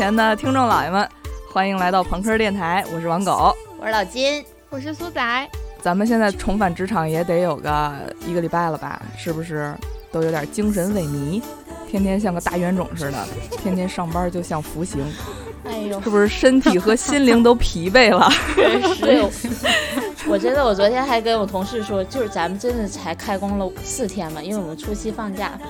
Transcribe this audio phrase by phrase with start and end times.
[0.00, 1.06] 前的听众老爷们，
[1.52, 5.50] 欢迎来到朋克电台，我是王狗，我是老金，我是苏仔。
[5.82, 7.92] 咱们现在重返职场也得有个
[8.26, 9.02] 一个礼拜了吧？
[9.18, 9.74] 是不是
[10.10, 11.42] 都有点精神萎靡？
[11.86, 13.26] 天天像个大冤种似的，
[13.58, 15.04] 天天上班就像服刑。
[15.64, 18.26] 哎呦，是不是身体和心灵都疲惫了？
[19.02, 19.20] 对，
[20.26, 25.60] 我真的，我昨天还跟我同事说，就是咱们真的才开工了四天嘛，因为我们初七放假，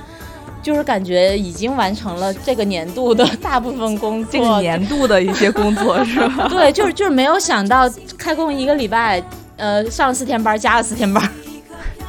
[0.63, 6.47] 就是感觉已经完成了这个年度的大部分工作，这个年度的一些工作是吧？
[6.51, 9.23] 对，就是就是没有想到开工一个礼拜，
[9.57, 11.31] 呃，上了四天班，加了四天班。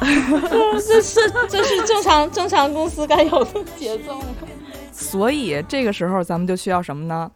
[0.00, 4.26] 这是这是正常正常公司该有的节奏吗？
[4.92, 7.30] 所以这个时候咱们就需要什么呢？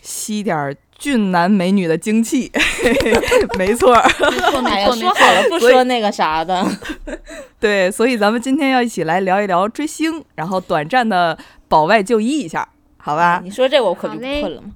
[0.00, 2.50] 吸点俊男美女的精气，
[3.58, 3.94] 没错。
[3.94, 6.64] 哎呀，说好了不说那个啥的。
[7.60, 11.36] 对，所以咱们今天要一起来聊一聊追星，然后短暂的
[11.68, 13.40] 保外就医一下，好吧？
[13.42, 14.70] 你说这我可就不困了吗？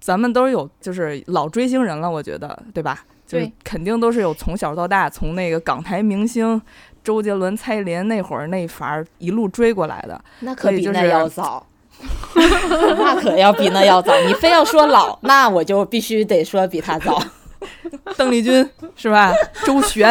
[0.00, 3.04] 咱们都有就是老追星人了，我觉得，对吧？
[3.26, 6.60] 就肯定都是有从小到大，从那个港台明星
[7.04, 10.20] 周杰伦、蔡依林那会儿那法儿一路追过来的。
[10.40, 11.64] 那可比那要早，
[12.34, 14.18] 那可要比那要早。
[14.26, 17.22] 你非要说老，那我就必须得说比他早。
[18.16, 19.32] 邓丽君是吧？
[19.64, 20.08] 周璇，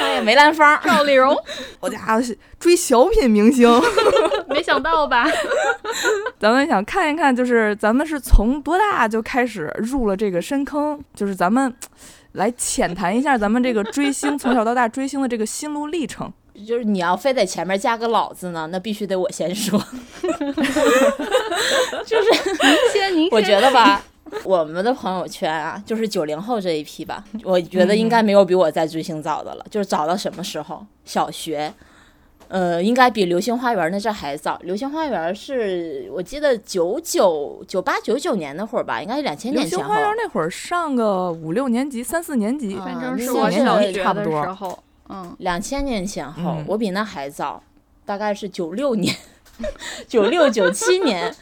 [0.00, 1.36] 哎呀，梅兰芳、赵丽蓉，
[1.80, 2.22] 我家伙
[2.58, 3.68] 追小品明星，
[4.48, 5.26] 没想到吧？
[6.38, 11.00] 咱们想看一看，就是咱们是从多大就开始入了这个深坑？
[11.14, 11.72] 就是咱们
[12.32, 16.32] 来浅谈一下咱们这个追星从小到大追星的这个心路历程。
[16.66, 19.76] 就是你要非在前面加个老字呢，那必须得我先说。
[22.06, 22.30] 就是
[22.62, 23.30] 您先，您先。
[23.32, 24.00] 我觉得吧。
[24.44, 29.64] 我们的朋友圈啊，就是九零后这一批吧，我觉得应该没有比我在追星早的了。
[29.70, 30.84] 就是早到什么时候？
[31.04, 31.72] 小学，
[32.48, 34.56] 呃，应该比《流星花园》那阵还早。
[34.62, 39.84] 《流星花园》是我记得九九九八九九年那会儿吧，应该是两千年前后。
[39.84, 44.78] 流星花园那会儿上个五六年级、三四年级，反正是我小学差不多。
[45.08, 47.62] 嗯，两千年前后，我比那还早，
[48.04, 49.14] 大概是九六年。
[50.08, 51.32] 九六九七年，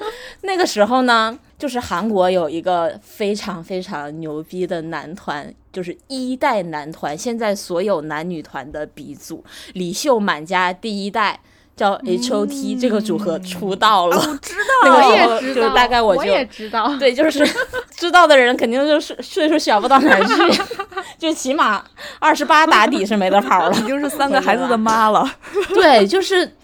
[0.43, 11.39] 那个时候呢，就是韩国有一个非常非常牛逼的男团，就是一代男团，现在所有男女团的鼻祖，李秀满家第一代
[11.77, 14.17] 叫 H O T 这个组合出道了。
[14.17, 17.49] 我知道， 我也知道，大概我就也知道，对，就是
[17.95, 20.63] 知道的人肯定就是岁数小不到哪儿去，
[21.17, 21.85] 就起码
[22.19, 25.33] 二十八打底是没得跑了，已经是三个孩子的妈了。
[25.73, 26.57] 对，就是。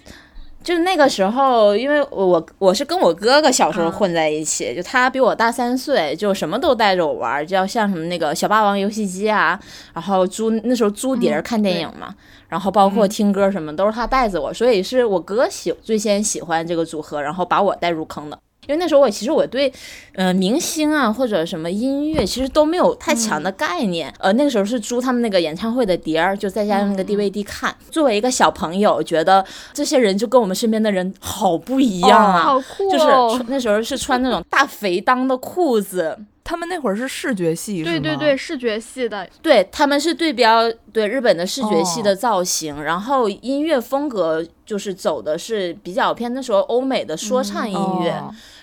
[0.69, 9.59] 就那个时候，因为我我是跟我哥哥小时候混在一起，就他比我大三岁，就什么都带着我玩，就像什么那个小霸王游戏机啊，
[9.95, 12.15] 然后租那时候租碟看电影嘛，
[12.51, 18.39] 然后包括听歌什么都是他带着我，所以是我哥喜最先喜欢这个组合，然后把我带入坑的。
[18.69, 19.73] 因为那时候我其实我对，
[20.15, 24.13] 呃，明星啊或者什么音乐其实都没有太强的概念。
[24.19, 27.75] 呃，那个时候是租他们那个演唱会的碟儿，就在家用那个 DVD 看。
[27.91, 32.89] 作为一个小朋友，觉得这些人就跟我们身边的人好不一样啊，好酷！
[32.91, 36.19] 哦就是那时候是穿那种大肥裆的裤子。
[36.49, 40.63] 他们那会儿是视觉系，对对对，视觉系的，对他们是对标
[40.95, 48.19] 对日本的视觉系的造型，然后音乐风格就是走的是比较偏那时候欧美的说唱音乐。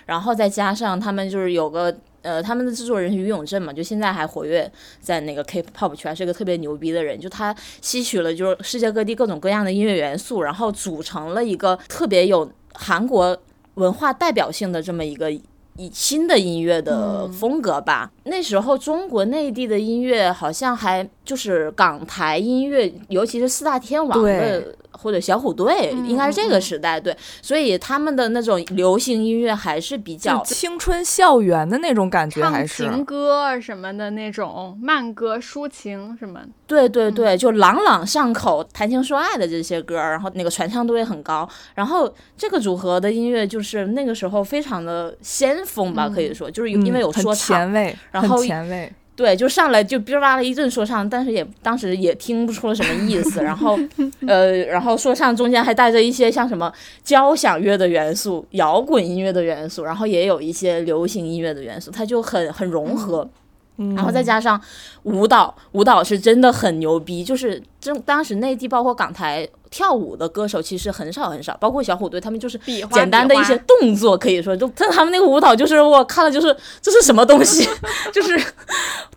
[0.06, 7.20] 然后再加上他们就是有个呃，他们的制作人于永正嘛，就现在还活跃在那个 K-pop 圈，是个特别牛逼的人。
[7.20, 13.38] 就他吸取了就是世界各地各种各样的音乐元素，然后组成了一个特别有韩国
[13.76, 18.12] 文化代表性的这么一个以新的音乐的风格吧。
[18.24, 24.76] 那时候中国内地的音乐好像还就是港台音乐，尤其是四大天王的。
[24.98, 36.40] 或者小虎队应该是这个时代，对，所以他们的那种流行音乐还是比较青春校园的那种感觉，还是情歌什么的那种慢歌抒情什么。
[36.66, 41.48] 对对对，就朗朗上口、谈情说爱的这些歌，然后那个传唱度也很高。
[41.76, 48.92] 然后这个组合的音乐就是那个时候非常的先锋吧，可以说就是因为有说唱，前卫，然后前卫。
[49.16, 53.42] 对，就上来就哔啦啦一阵说唱，但是也当时也听不出了什么意思。
[53.42, 53.80] 然后，
[54.28, 56.72] 呃，然后说唱中间还带着一些像什么
[57.04, 63.30] 交响乐的元素、摇滚音乐的元素，然后也有一些流行音乐的元素，它就很很融合。
[63.78, 64.60] 然后再加上
[65.04, 69.48] 舞蹈，舞蹈是真的很牛逼，就是正当时内地包括港台。
[69.72, 72.58] 跳舞的歌手其实很少很少，包括小虎队，他们就是
[72.94, 77.68] 简单的一些动作，可以说就但他们那个舞蹈就是我看了就是这是什么东西，
[78.14, 78.40] 就是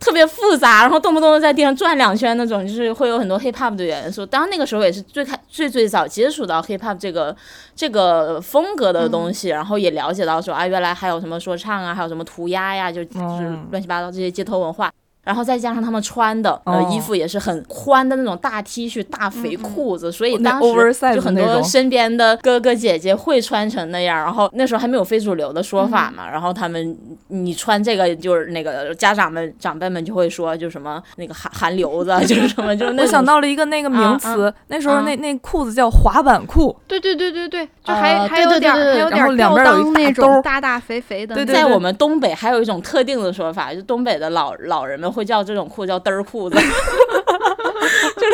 [0.01, 4.25] 特别复杂，然后动不动在地上转两圈那种，就是会有很多 hip hop 的元素。
[4.25, 7.33] 当然那个时候也是最开最最早接触到 hip hop 这个
[7.73, 14.91] 这个风格的东西，然后也了解到说啊，原来还有什么说唱啊，还有什么涂鸦呀，就就是乱七八糟这些街头文化。
[15.29, 24.17] 然后再加上他们穿的呃衣服也是很宽的那种大 T 恤、大肥裤子，所以当时就很多身边的哥哥姐姐会穿成那样。
[24.17, 26.97] 然后那时候还没有非主流的说法嘛，然后他们
[27.27, 36.75] 你穿这个就是那个家长们长辈们就会说就什么那个韩韩流子， 就是什么就是我想到了一个那个名词，那时候那那裤子叫滑板裤。
[36.87, 41.35] 对对对对对，就还还有点还有点吊裆那种大大肥肥的。
[41.35, 45.18] 对，在我们东北还有一种特定的说法，就东北的老老人们。
[45.19, 46.55] 会叫这种裤叫嘚儿裤子，
[48.15, 48.27] 就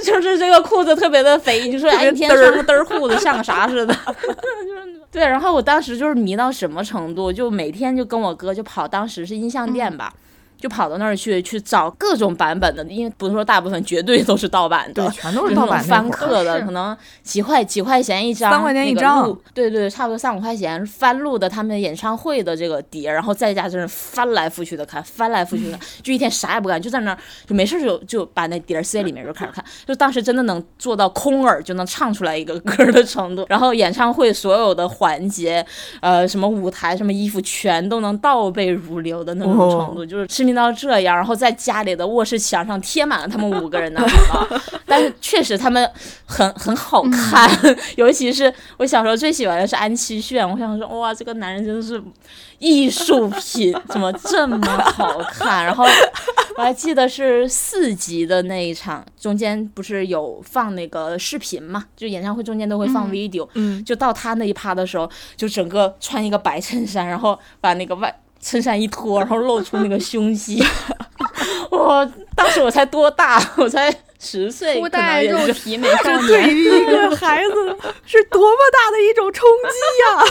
[0.00, 5.22] 是 就是这个裤子特别的肥，就说哎一天穿个嘚儿裤子像个啥似的， 就是对。
[5.22, 10.12] 然后我当时就是迷到什么程度，就每天就跟我哥就跑，当时是音像店吧。
[10.58, 35.64] 就跑到那儿去去找各种版本的，因为不是说大部分绝对都是盗版的，对，全都是盗版翻刻的，可能几块几块钱一张，三块钱一张，对对对，差不多三五块钱翻录的他们演唱会的这个碟，然后在家就是翻来覆去的看，翻来覆去的， 就一天啥也不干，就在那儿就没事就就把那碟塞里面就开始看，就当时真的能做到空耳就能唱出来一个歌的程度，然后演唱会所有的环节，
[36.00, 40.52] 呃，什么舞台什么衣服全都能倒背如流的那种程度，就是痴迷。
[40.52, 44.46] 到这样，然后在家里的卧室墙上贴满了他们五个人的海报，
[44.86, 45.90] 但是确实他们
[46.26, 47.50] 很很好看，
[47.96, 52.02] 尤其是我小时候最喜欢的是安七炫，我想说哇，这个男人真的是
[52.58, 54.58] 艺术品，怎么这么
[54.94, 55.64] 好看？
[55.64, 55.86] 然后
[56.56, 61.86] 我还记得是四集的那一场，中间不是有放那个视频嘛？
[61.96, 68.14] 就演唱会中间都会放 video，嗯，就到他那一趴的时候，就整个穿一个白衬衫，然后把那个外。
[68.42, 70.62] 衬衫一脱，然后露出那个胸肌，
[71.70, 73.40] 我当时我才多大？
[73.56, 80.24] 我才十岁，初代肉体美 少年，对于一个 孩子是多么大的一种冲击呀！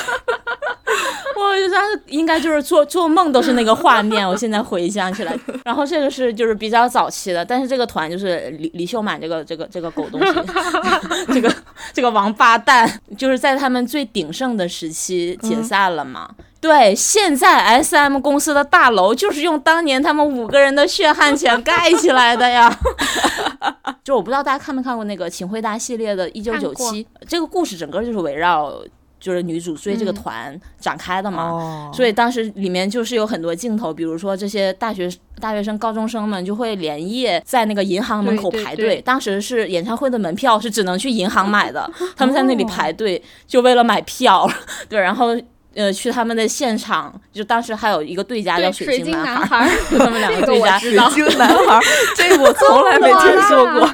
[1.35, 5.37] 我就当时应该就是做做梦都是那个画面，我现在回想起来。
[5.63, 10.33] 然后这个是就是比较早期的，但是这个团就是李李秀满这个这个这个狗东西，
[11.33, 11.53] 这个
[11.93, 16.29] 这个王八蛋，就是在他们最鼎盛的时期解散了嘛。
[16.61, 22.71] 对，现在 S M 公司的大楼就是用当年他们五个人的血汗钱 盖起来的呀。
[24.03, 28.73] 就我不知道大家看没看过那个《请回答》系列的《一九九七》，这个故事整个就是围绕
[29.19, 31.89] 就是女主追这个团展开的嘛。
[31.91, 39.01] 所以当时里面就是有很多镜头，比如说这些大学大学生、高中生们就会连夜在那个银行门口排队。
[39.01, 44.47] 当时是演唱会的门票是只能去银行买的，他们在那里排队就为了买票。
[44.87, 45.35] 对，然后。
[45.73, 50.77] 呃，去他们的现场，就当时还有一个对家叫水晶男孩，就他们两个对家。
[50.77, 51.79] 水晶男孩，
[52.15, 53.89] 这我从来没 听说过，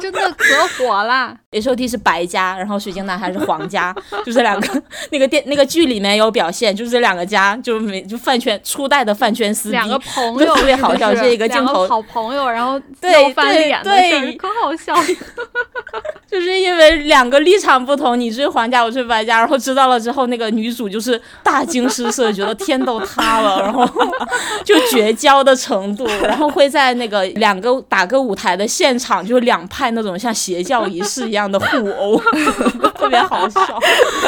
[0.00, 0.44] 真的可
[0.76, 1.36] 火了。
[1.52, 3.94] H O T 是白家，然后水晶男孩是黄家，
[4.26, 4.82] 就这两个。
[5.10, 13.82] 那个电那个剧里面有表现，就是这两个家，就是没就饭圈初代的饭圈撕逼，两 个朋友特别好笑，这一个镜头好朋友，然后 对翻脸
[14.36, 14.94] 可好笑。
[16.30, 20.88] 就是因为两个立场不同，你追黄家，我追白家，然后知道了之后，那个女主。
[20.88, 23.86] 就是大惊失色，觉得天都塌了，然后
[24.64, 32.18] 就绝交的程度，然后会在那个两个打歌舞台的现场，就两派那种像邪教仪式一样的互殴，
[32.94, 33.60] 特别好笑。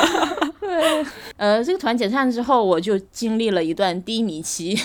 [0.60, 1.04] 对，
[1.36, 4.78] 呃，这个团解散之后，我就经历了一段低迷期。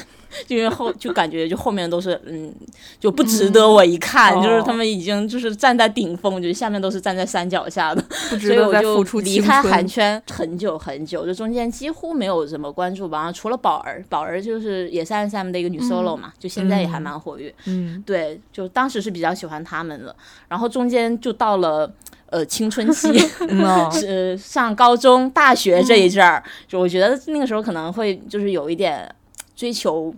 [0.47, 2.53] 因为后就感觉就后面都是嗯
[2.99, 8.03] 就不值得我一看，就是他们已经就是站在顶峰，就是下面都是站在山脚下的，
[8.39, 13.31] 所以我就离开韩圈很久很久，就中间几乎没有怎么关注吧。
[13.31, 17.53] 除了宝儿，宝儿就是也是 S M 的一个女 solo 嘛，就现在也还蛮活跃。
[17.65, 20.15] 嗯，对，就当时是比较喜欢他们的，
[20.47, 21.91] 然后中间就到了
[22.29, 23.09] 呃青春期，
[23.49, 29.13] 呃上高中、大学这一阵儿，就我觉得那个时候可能会就是有一点
[29.55, 30.13] 追求。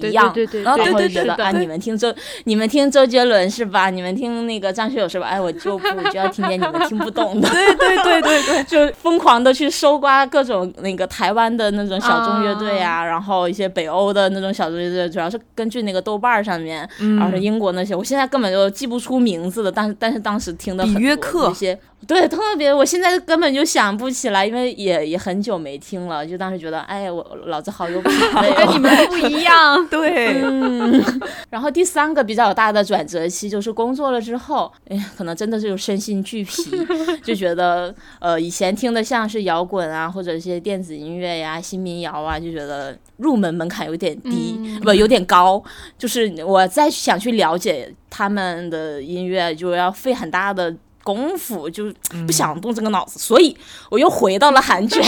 [0.00, 2.14] 不一样，然后会觉得啊，你们听周，
[2.44, 3.90] 你们听周杰伦是吧？
[3.90, 5.26] 你们听那个张学友是吧？
[5.26, 21.78] 哎，我就不就要听见你们听不懂的，对对对对对， 就疯狂的去搜刮各种那个台湾的那种小众乐队啊，然后一些北欧的那种小众乐队，主要是根据那个豆瓣上面，然后是英国那些，我现在根本就记不出名字的，但是但是当时听的很多一些。
[22.06, 29.86] 对，特别，我现在根本就想不起来，因为也也很久没听了，就当时觉得，哎，我老子好有品味、 跟你们不一样。
[29.88, 31.02] 对，嗯。
[31.50, 36.70] 然后第三个比较大的转折期就是工作了之后，哎，可能真的是有身心俱疲，
[37.24, 45.62] 就觉得，呃，以前听的像是摇滚啊，或者一些电子音乐呀、新民谣啊，就觉得入门门槛有点低，不，有点高，
[45.98, 50.74] 就是我再想去了解他们的音乐，就要费很大的。
[51.06, 51.94] 功夫就
[52.26, 53.56] 不想动这个脑子，所以
[53.88, 55.00] 我又回到了韩剧。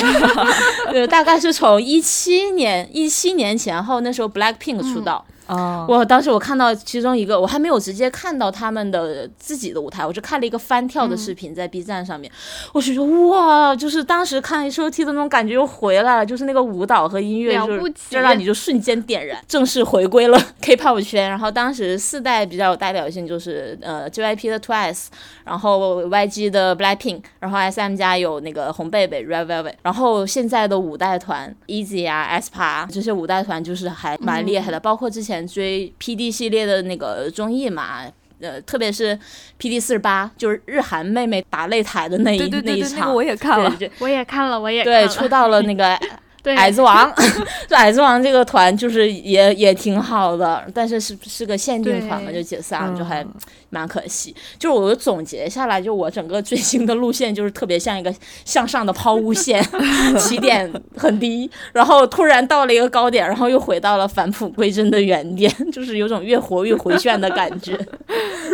[0.93, 5.25] 对，大概是从一七年一七年前后，那时候 Black Pink 出道。
[5.49, 5.85] 啊！
[5.89, 12.31] 我当时我看到其中一个，我还没有直接看到他们的自己的舞台，我是看了一个翻跳的视频在 B 站上面，
[12.73, 21.29] 我是说哇，就是当时看 H O T 的那种感觉又回来了，就是那个舞蹈和音乐，就就让你就瞬间点燃，正式回归了 K-pop 圈。
[21.31, 25.07] 然后当时四代比较有代表性就是呃 J Y P 的 Twice，
[25.45, 35.38] 然后 Y G 的 Black Pink，然后 S M 家有那个红贝贝 Red Velvet，然后现在的五代团 Easy 啊 aespa 这些五代团就是还蛮厉害的，包括之前。
[35.47, 38.03] 追 P D 系列的那个综艺嘛，
[38.41, 39.19] 呃，特别是
[39.59, 45.99] P D 四十八，就是日韩妹妹打擂台的那一那一场，我也看了，我也看了，我也对出道了那个。
[46.45, 47.13] 矮子王，
[47.69, 53.27] 这矮子王这个团就是也也挺好的，但是是是个限定团嘛，就解散了，就还
[53.71, 54.35] 蛮可惜。
[54.59, 58.15] 就是我总结下来，就我整个追星的路线就是特别像一个
[58.45, 59.63] 向上的抛物线，
[60.19, 67.79] 起点很低，然后突然到了一个高点，然后又回到了返璞归真的原点，就是有种越活越回旋的感觉。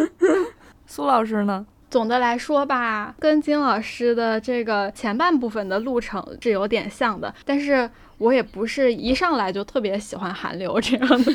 [0.87, 1.65] 苏老师呢？
[1.95, 11.33] 总的来说吧，跟金老师的这个前半部分的路程是有点像的，但是我也不是一上来就特别喜欢韩流这样的，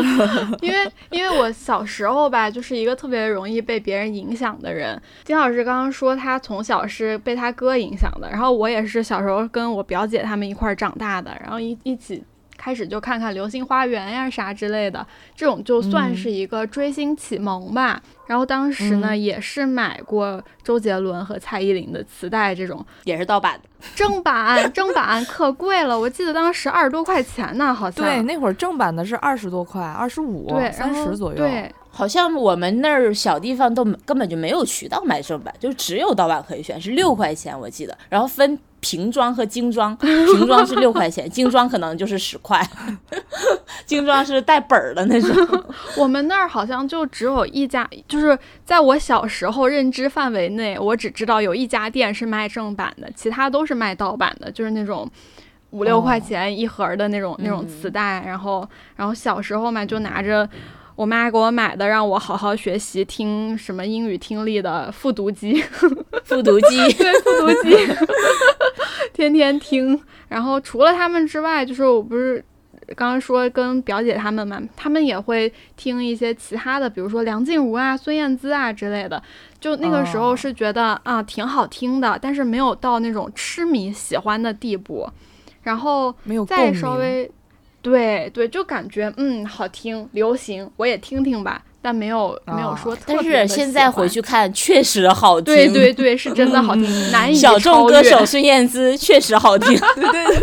[0.62, 4.98] 因为因为我小时候吧，就是一个特别容易被别人影响的人。
[5.24, 12.24] 金老师刚刚说他从小是被他哥影响的，然后我也是小时候跟我表姐他们一块儿长大的，然后一一起。
[12.58, 18.02] 开始就看看《流星花园》呀啥之类的，这种就算是一个追星启蒙吧。
[18.26, 28.04] 然后当时呢，也是买过周杰伦和蔡依林的磁带，这种也是盗版的，正版正版可贵了，我记得当时二十多块钱呢，好像。
[28.04, 31.38] 对，那会儿正版的是二十多块，二十五、三十左右。
[31.38, 31.72] 对。
[31.90, 37.96] 好像我们那儿小地方都根本就没有渠道买正版，就只有盗版可以选，是六块钱我记得。
[38.08, 42.64] 然后分瓶装和精装， 瓶装是六块钱， 精装可能就是十块。
[43.86, 45.64] 精装是带本儿的那种。
[45.96, 55.10] 我们那儿好像就只有一家，就是在我小时候认知范围内，我只知道有一家店是卖正版的，其他都是卖盗版的，就是那种
[55.70, 58.22] 五六块钱一盒的那种那种磁带。
[58.26, 60.48] 然后，然后小时候嘛，就拿着。
[60.98, 65.62] 我妈给我买的，让我好好学习，听什么英语听力的复读机，
[66.26, 67.76] 复读机，对，复读机，
[69.14, 70.02] 天天听。
[70.26, 72.44] 然后除了他们之外，就是我不是
[72.96, 79.22] 刚刚说跟表姐他们嘛，他们也会听一些其他的，比如说梁静茹啊、孙燕姿啊之类的。
[79.60, 85.08] 就那个时候是觉得啊挺好听的，但是没有到那种痴迷喜欢的地步。
[85.62, 86.12] 然后
[86.44, 87.30] 再稍微。
[87.80, 93.32] 对对，就感觉嗯好听，流行我也听听吧，但没有没有说特别。
[93.32, 95.54] 但是现在回去看，确实好听。
[95.54, 99.78] 对对对，是真的好听，难以小众歌手孙燕姿确实好听。
[99.96, 100.38] 对对对。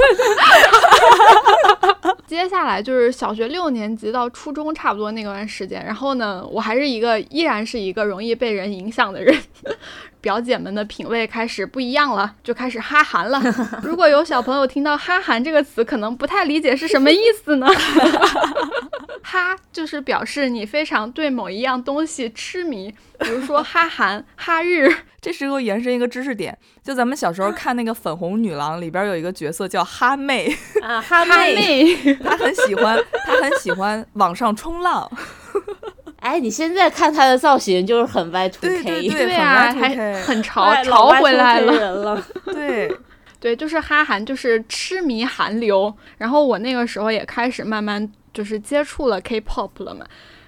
[2.28, 9.36] 接下来就是小学六年级到初中差不多那段时间，然后呢，我还是一个依然是一个容易被人影响的人。
[10.22, 13.40] 表姐们的品味开始不一样了，就开始哈韩了。
[13.84, 17.68] 如果有小朋友听到“哈韩”这个词，可能不太理解是什么意思呢？
[19.22, 24.94] 哈就是表示你非常对某一样东西痴迷，比如说哈韩、哈日。
[25.22, 35.10] 这时候延伸一个知识点，就咱们小时候看那个《粉红女郎》里边有一个角色叫哈妹啊，哈妹，她很喜欢，她很喜欢网上冲浪。
[36.22, 42.24] 哎，你现在看她的造型就是很 Y two K，对 对啊，还很潮潮回来了。
[42.46, 42.96] 对
[43.40, 45.92] 对，就是哈韩，就是痴迷韩流。
[46.20, 50.06] 然后我那个时候也开始慢慢就是接触了 K-pop 了嘛，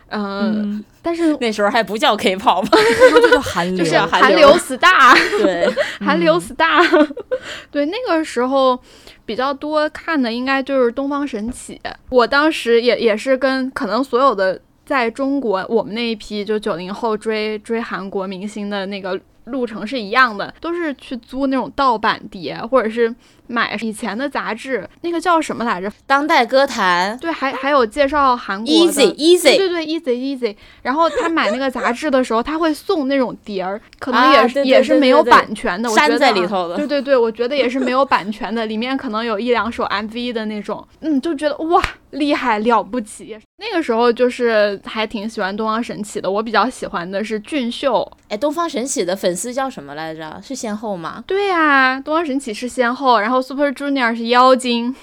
[0.10, 7.08] 嗯，但是那时候还不叫 K-pop，就叫韩流，就是韩流 star，对，韩流 star。
[7.72, 8.80] 对，那个时候
[9.26, 11.80] 比较多看的应该就是东方神起。
[12.10, 14.62] 我当时也也是跟可能所有的。
[14.88, 23.14] 在中国，我们那一批就九零后追追韩国明星的那个路程是一样的，都是去租那种盗版碟，或者是
[23.48, 25.92] 买以前的杂志，那个叫什么来着？
[26.06, 27.18] 当代歌坛。
[27.18, 28.72] 对，还还有介绍韩国的。
[28.72, 29.58] Easy Easy。
[29.58, 30.56] 对对对，Easy Easy。
[30.82, 36.76] 然后他买那个杂志的时候，他会送那种碟儿，可能也是也是没有版权的，我觉得在里头的。
[36.76, 40.86] 对对对，我觉得也是没有版权的，里面可能有一两首 MV 的那种。
[41.02, 43.38] 嗯，就觉得哇，厉害了不起。
[43.60, 48.08] 那个时候就是还挺喜欢东方神起的，我比较喜欢的是俊秀。
[48.30, 50.40] 哎，东方神起的粉丝叫什么来着？
[50.44, 51.24] 是先后吗？
[51.26, 54.96] 对呀，东方神起是先后，然后 Super Junior 是妖精。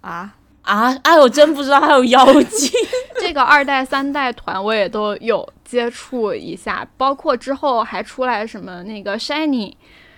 [0.00, 0.96] 啊啊！
[1.02, 2.70] 哎，我真不知道还有妖精。
[3.20, 9.74] 这个二代、三代团我也都有接触一下，包括之后还出来什么那个 Shiny，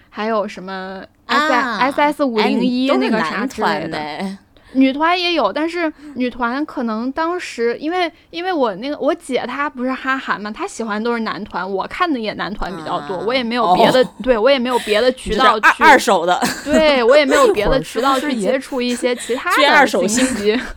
[0.08, 4.38] 还有什么 S S S 五零一那个啥之类的。
[4.72, 20.58] 女团也有，但是女团可能当时因为因为我那个我姐她不是哈韩嘛，她喜欢都是男团，我看的也男团比较多，我也没有别的，对我也没有别的渠道去二手的，对我也没有别的 渠道去接触一些其他的二手信息。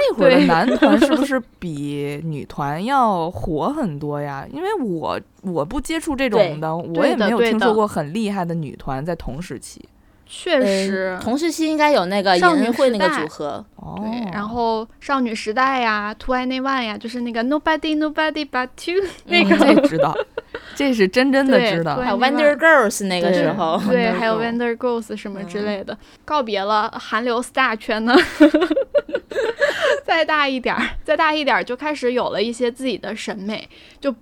[0.00, 4.46] 那会儿的男团是不是比女团要火很多呀？
[4.52, 9.82] 因为我我不接触这种的，我也没有听说过很厉害的女团在同时期。
[10.30, 13.64] 确实，同时期应该有那个少女会那个组合，
[13.96, 20.14] 对，然后少女时代呀，Two and One 呀，就是那个 Nobody Nobody But You 那个，知道，
[20.74, 21.96] 这是真真的知道。
[21.96, 28.14] 还有 Wonder Girls 那个时候，对，还有 Wonder Girls 什么之类的，告别了韩流 star 圈呢。
[30.04, 33.66] 再大一点儿，再大一点儿，就开始有了一些自己的审美，
[33.98, 34.14] 就。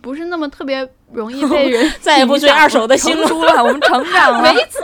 [0.00, 4.80] 不是那么特别容易被人 再也不追二手的新书了，我们成长了， 没错。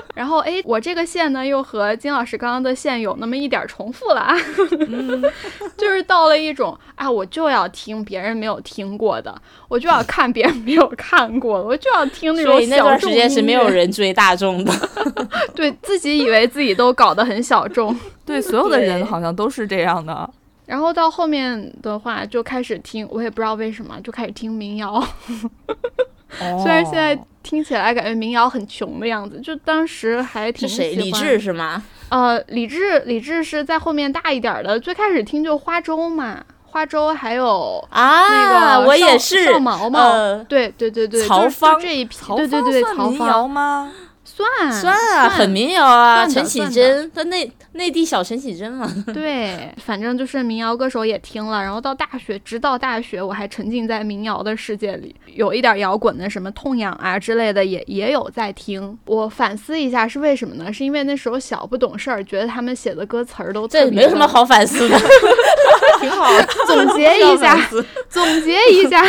[0.14, 4.34] 然后哎，我这个线呢，又和金老师刚刚的线有那么一点重复了啊，
[5.76, 9.34] 就是到了一种啊，我就要听别人没有听过的，
[9.68, 12.68] 我就要看别人没有看过的，我就要听那种小众。
[12.70, 14.72] 那段时间是没有人追大众的，
[15.54, 20.30] 对自己以为自己都搞得很小众，对所有的人好像都是这样的。
[20.66, 25.02] 然后到后面的话就开始听，我也不知道为什么就开始听民谣。
[26.62, 30.90] 虽然现在听起来感觉民谣很穷的样子，就当时还挺喜欢。
[30.98, 31.82] 李志是吗？
[32.08, 34.78] 呃，李志，李志是在后面大一点的。
[34.78, 43.92] 最开始听就花粥嘛，花粥还有啊，那个我也是少毛嘛，对对对对，曹芳这一批，对对对，曹芳吗？
[44.24, 48.90] 算算啊，很民谣啊，陈绮贞，他内内地小陈绮贞嘛。
[49.14, 58.98] 对，反正就是民谣歌手也听了，然后到大学，直到大学，我还沉浸在民谣的世界里，有一点摇滚的什么痛痒啊之类的，也也有在听。
[59.06, 60.72] 我反思一下是为什么呢？
[60.72, 64.98] 是因为那时候小不懂事儿，觉得他们写的歌词儿都这没什么好反思的，
[66.00, 66.26] 挺好。
[66.66, 67.56] 总结一下，
[68.08, 69.04] 总结一下，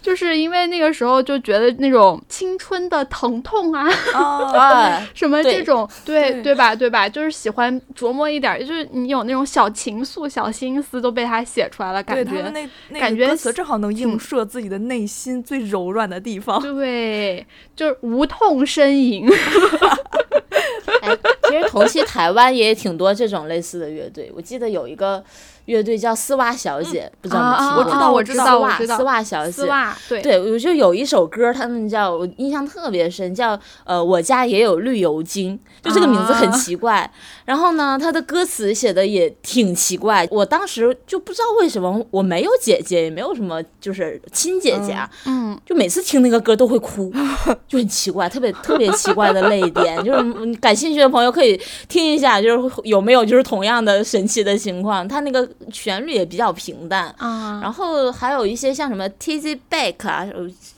[0.00, 3.88] 就是因为那个时候就觉得那种青春的疼痛啊。
[4.14, 7.08] 啊， 什么这种对对吧对吧？
[7.08, 12.52] 就是喜欢琢磨一点，就是你有那种小情愫、小心思都被他写出来了，感觉
[12.90, 16.60] 那感觉歌词正好能映射自己的内心最柔软的地方。
[16.62, 19.26] 对，就是无痛呻吟。
[21.02, 21.16] 哎，
[21.48, 25.24] 其实同期台湾也挺多这种类似的乐队，我记得有一个。
[25.66, 27.78] 乐队叫丝袜小姐，不知道你听过？
[27.78, 28.96] 我知道，我知道，我知道。
[28.96, 37.10] 丝袜小姐，丝袜，对对，我就有一首歌，他们叫我印象特别深，叫呃，我家也有绿油精，就这个名字很奇怪。
[37.46, 47.10] 然后呢，他的歌词写的也挺奇怪，我当时就不知道为什么我没有姐姐，也没有什么就是亲姐姐，嗯，就每次听那个歌都会哭，
[47.66, 49.96] 就很奇怪，特别特别奇怪的泪点。
[50.04, 55.48] 就是感兴趣的朋友可以听一下，就是有没有就是同样的神奇的情况，他那个。
[55.72, 60.26] 旋律也比较平淡啊，然后还有一些像什么 Tizzy Back 啊，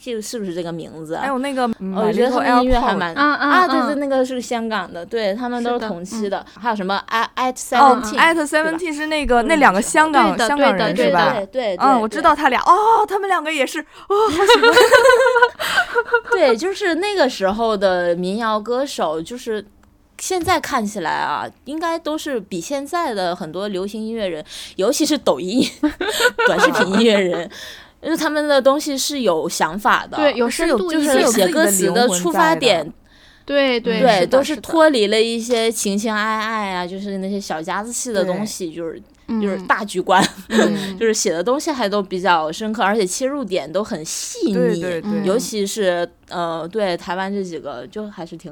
[0.03, 1.17] 这个是不是这个名字？
[1.17, 6.45] 还有那个，我觉得他们音乐还蛮啊啊，对对，那个是香港的，对他们都是同期的。
[6.59, 11.33] 还有什么 At Seventeen，At Seventeen 是那个那两个香港香港人是吧？
[11.33, 14.73] 对对，嗯，我知道他俩哦，他们两个也是哦，好喜欢。
[16.33, 19.65] 对，就是那个时候的民谣歌手，就是。
[20.21, 24.45] 现在看起来啊，应该都是比现在的很多流行音乐人，
[24.75, 25.65] 尤其是抖音
[26.45, 27.49] 短视频音乐人，
[28.03, 32.93] 因为他们的东西是有想法的，对，有深度，就是写歌词的出发点，
[33.49, 39.03] 对对对，都是脱离了一些情情爱爱啊，就是那些小家子气的东西，就是。
[39.43, 40.27] 就是大局观，
[40.99, 44.81] 就是写的东西还都比较深刻，而且切入点都很细腻，
[45.23, 48.51] 尤其是呃，对台湾这几个就还是挺，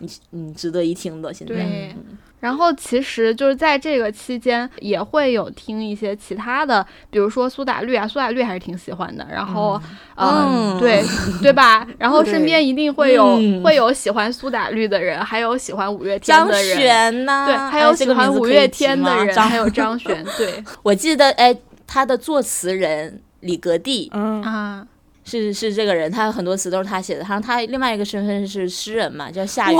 [0.00, 1.32] 嗯嗯，值得一听的。
[1.32, 1.94] 现在，
[2.40, 9.26] 然后其实就是在这个期间也会有听一些其他的，比如说苏打绿啊，苏打绿还是挺喜欢的。
[9.30, 9.80] 然后，
[10.16, 11.04] 嗯，对
[11.42, 11.86] 对吧？
[11.98, 16.68] 然后身边一定会有会有喜欢苏打绿的人，还有喜欢五月天的人。
[16.70, 20.24] 张悬呐，对，还有喜欢五月天的人，还有张悬。
[20.36, 21.54] 对， 我记得，哎，
[21.86, 24.86] 他的作词人李格弟，嗯啊。
[25.30, 27.20] 是是这个人，他很多词都是他写的。
[27.20, 29.76] 然后他另外一个身份是诗人嘛，叫夏雨。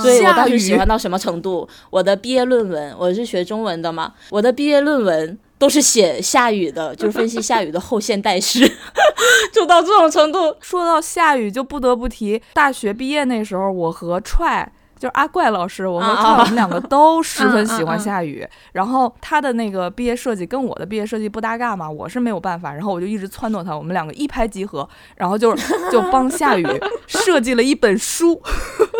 [0.00, 1.66] 所以我当时喜欢到什么程度？
[1.88, 8.70] 我的毕业论文，我是学中文的嘛，我的毕业论文都是写夏雨的，就是分析夏雨的后现代诗，
[9.52, 10.54] 就到这种程度。
[10.60, 14.70] 说到夏雨，就不得不提大学毕业那时候，我和踹。
[15.02, 18.46] 就是阿怪老师，我和我们两个都十分喜欢夏雨。
[18.70, 22.72] 然后他的那个毕业设计跟我的毕业设计不搭嘎嘛，我是没有办法。
[22.72, 25.52] 然后我就一直撺掇他，我们两个一拍即合，然后就
[25.90, 26.64] 就帮夏雨
[27.08, 28.40] 设计了一本书，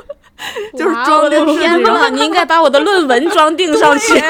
[0.76, 1.82] 就是装订设计。
[1.82, 4.20] 然后你应该把我的论文装订上去。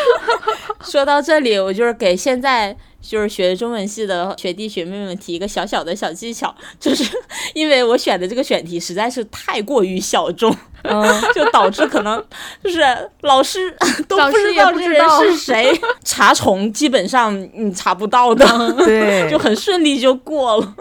[0.80, 2.74] 说到这里，我就是给现在。
[3.02, 7.02] 就是学中文系的学弟学妹们提一个小小的小技巧，就是
[7.54, 11.02] 因为我选的这个选题实在是太过于小众，嗯，
[11.34, 12.22] 就导致可能
[12.62, 12.80] 就是
[13.22, 13.70] 老师
[14.08, 15.72] 都不知道这人是谁，
[16.04, 18.44] 查重基本上你查不到的，
[18.84, 20.74] 对，就很顺利就过了。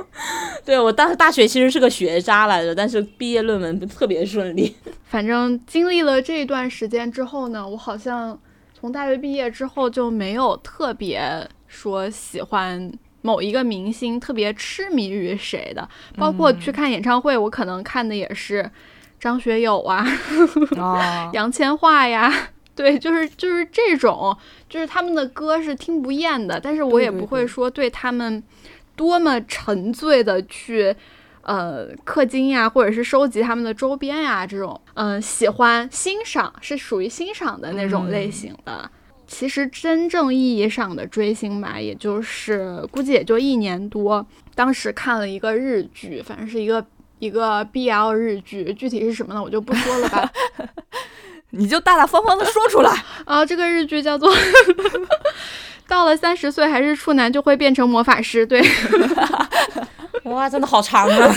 [0.65, 4.75] 对我当时大学其实是个学渣来着，但是毕业论文特别顺利。
[5.05, 8.37] 反正经历了这一段时间之后呢，我好像
[8.79, 11.47] 从大学毕业之后就没有特别。
[11.71, 18.67] 说喜欢某一个明星，特别痴迷于谁的，包括去看演唱会，我可能看的也是
[19.19, 20.05] 张学友啊，
[21.33, 22.33] 杨千嬅呀，
[22.75, 24.35] 对，就是就是这种，
[24.69, 28.41] 就是他们的歌是听不厌的，但是我也不会说对他们
[28.95, 30.95] 多么沉醉的去
[31.41, 38.89] 呃氪金呀，或者是收集他们的周边呀，这种嗯喜欢欣赏是属于欣赏的那种类型的。
[39.27, 44.25] 其实真正意义上的追星吧，也就是估计也就一年多。
[44.55, 46.83] 当时看了一个日剧，反正是一个
[47.19, 50.31] 一个 BL 日剧，具体是什么呢，我就不说了吧。
[51.51, 52.91] 你就大大方方的说出来
[53.25, 53.45] 啊！
[53.45, 54.31] 这个日剧叫做
[55.87, 58.45] 《到了三十岁还是处男就会变成魔法师》。
[58.49, 58.61] 对，
[60.23, 61.35] 哇，真的好长啊！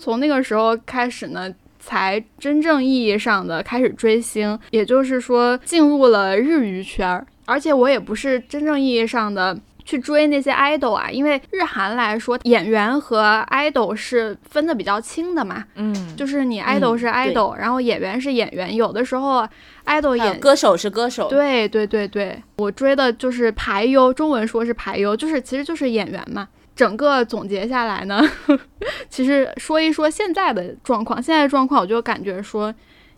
[0.00, 1.52] 从那个时候开始呢。
[1.86, 7.26] 才真正意义上的开始追星，也就是说进入了日娱圈儿。
[7.44, 9.54] 而且我也不是真正意义上的
[9.84, 15.64] 去追那些 idol 啊，因为日韩来说，演员和 idol 是分的比较清的嘛。
[15.74, 18.74] 嗯，就是你 idol 是 idol，然后演员是演员。
[18.74, 19.46] 有的时候
[19.86, 21.28] idol 演歌手是歌手。
[21.28, 26.48] 对对对对，我追的就是排优，中文说是排优，就是其实就是演员嘛。
[26.74, 28.20] 整个总结下来呢，
[29.08, 31.22] 其实说一说现在的状况。
[31.22, 32.74] 现在的状况，我就感觉说，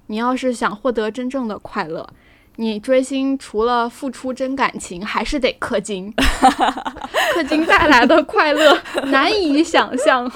[0.08, 2.06] 你要是想获得真正的快乐，
[2.56, 6.12] 你追星除了付出真感情，还是得氪金。
[7.36, 10.30] 氪金带来的快乐 难以想象，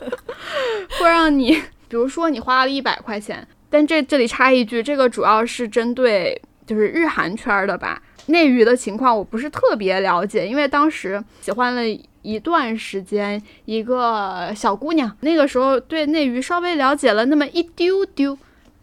[1.00, 1.52] 会让你，
[1.88, 8.02] 比如说你花了一百块钱，但这这里插一句，这个主要是针对就是日韩圈的吧。
[8.26, 11.82] 内娱的情况我不是特别了解，因为当时喜欢了。
[12.20, 18.36] 一段时间，一个小姑娘，那个时候对内娱稍微了解了那么一丢丢，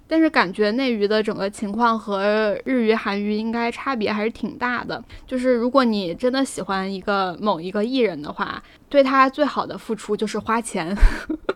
[0.08, 5.04] 但是感觉内娱的整个情况和日娱、韩娱应该差别还是挺大的。
[5.26, 8.62] 就是如果你真的喜欢一个某一个艺人的话，
[8.96, 10.96] 对他最好的付出就是花钱。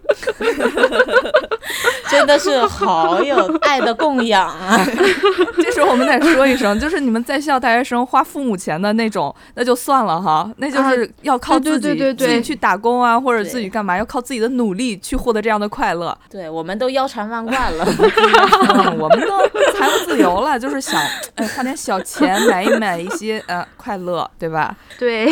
[2.09, 4.83] 真的是好有爱的供养啊！
[5.61, 16.17] 这时候我们得说一声，就是你们在校大学生花父母钱的那种，那就算了哈，那就是要靠自己自己去打工啊，或者自己干嘛，要靠自己的努力去获得这样的快乐。
[16.29, 17.85] 对，我们都腰缠万贯了，
[18.99, 19.37] 我们都
[19.73, 20.99] 财务自由了，就是想
[21.35, 24.75] 哎花点小钱买一买一些呃快乐，对吧？
[24.97, 25.27] 对，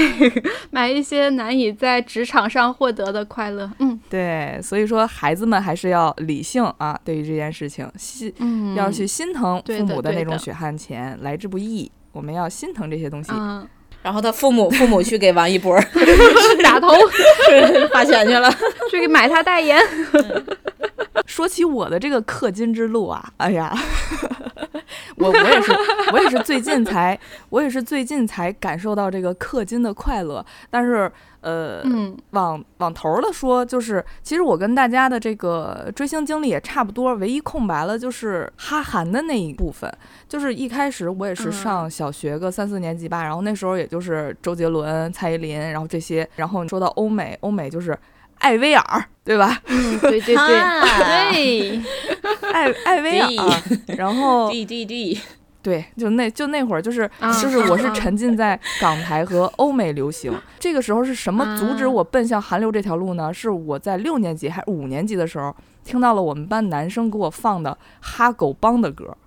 [0.69, 3.69] 买一些难以在职场上获得的快乐。
[3.79, 6.63] 嗯，对，所以说孩子们还是要理性。
[6.77, 8.33] 啊，对于这件事情，心
[8.75, 13.31] 要去心疼父母的那种血汗钱来之不易，我们要心疼这些东西。
[14.03, 15.77] 然后他父母父母去给王一博
[16.63, 16.87] 打头
[17.91, 18.49] 花钱去了，
[18.89, 19.77] 去给买他代言。
[21.27, 23.71] 说起我的这个氪金之路啊， 哎呀，
[25.17, 25.71] 我我也是
[26.11, 31.11] 我也是最近才我也是最近才感受到这个氪金的快乐，但是。
[31.41, 31.81] 呃，
[32.31, 39.89] 往往头的说，就是其实我跟大家的这个追星经历也差不多，唯一空白了就是哈韩的那一部分。
[40.27, 46.27] 就是一开始我也是上小学个三四年级吧，然后那时候也就是周杰伦、蔡依林，然后这些。
[46.35, 47.97] 然后说到欧美，欧美就是
[48.39, 49.61] 艾薇儿，对吧？
[49.67, 51.81] 嗯，对对对对。
[52.53, 53.61] 艾艾薇儿，
[53.97, 55.17] 然后对对对
[55.61, 60.33] 对，就那就那会儿，就是啊就是我是啊沉浸在港台和欧美流行。
[60.59, 63.33] 这个时候是什么阻止啊我奔向韩流这条路呢？
[63.33, 69.17] 是我在六年级还是五年级的时候，听到了我们班男生给我放的哈狗帮的歌。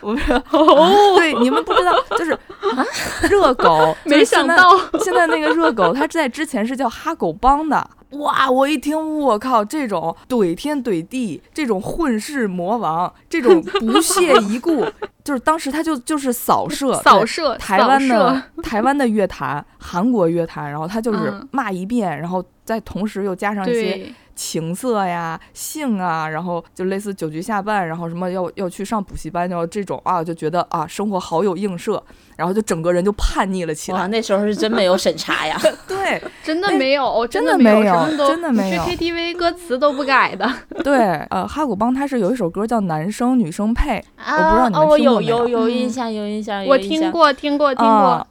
[0.00, 0.42] 我不知道，
[1.16, 2.84] 对你们不知道，就是啊
[3.30, 4.56] 热狗， 没想到。
[5.02, 7.90] 现在那个热狗，它在之前是叫哈狗帮的。
[8.10, 8.48] 哇！
[8.48, 14.86] 我一听，我靠，这种怼天怼地，这种混世魔王，这种不屑一顾，
[15.24, 17.56] 就是当时他就就是扫射扫射。
[17.56, 21.48] 台湾的台湾的乐坛、韩国乐坛，然后他就是嗯。
[21.50, 32.00] 骂一遍，然后再同时又加上一些对，情色呀、性啊，然后就类似酒局下饭，然后什么要要去上补习班，要这种啊，就觉得啊生活好有映射，
[32.36, 34.08] 然后就整个人就叛逆了起哇，来。
[34.08, 35.58] 那时候是真没有审查呀。
[35.88, 40.48] 对 真的哎没有，真的没有真的没有去 KTV 歌词都不改的。
[40.84, 40.98] 对，
[41.30, 47.00] 呃，哈古邦他是有一首歌叫《男生女生配》，啊，我不知道你们哦，有听过没有有有有印象，有印象，有我印象。
[47.00, 48.26] 听过，听过，听啊过。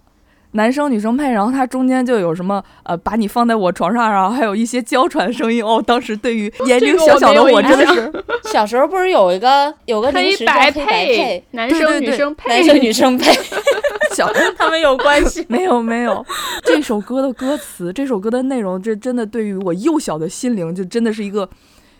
[0.55, 5.63] 男生女生配，然后它中间就有什么呃，把你放在我床上，然后还有一些娇喘声音。
[5.63, 5.83] 哦。
[5.85, 8.11] 当时对于 年龄小小的我，真的是。
[8.51, 13.31] 小时候不是有一个有个零黑食叫白黑白配，男生女生配，男生女生配，
[14.15, 15.45] 小他们有关系。
[15.49, 16.25] 没有没有，
[16.63, 21.49] 这首歌的歌词，这首歌的内容，这真的对于我幼小的心灵，就真的是一个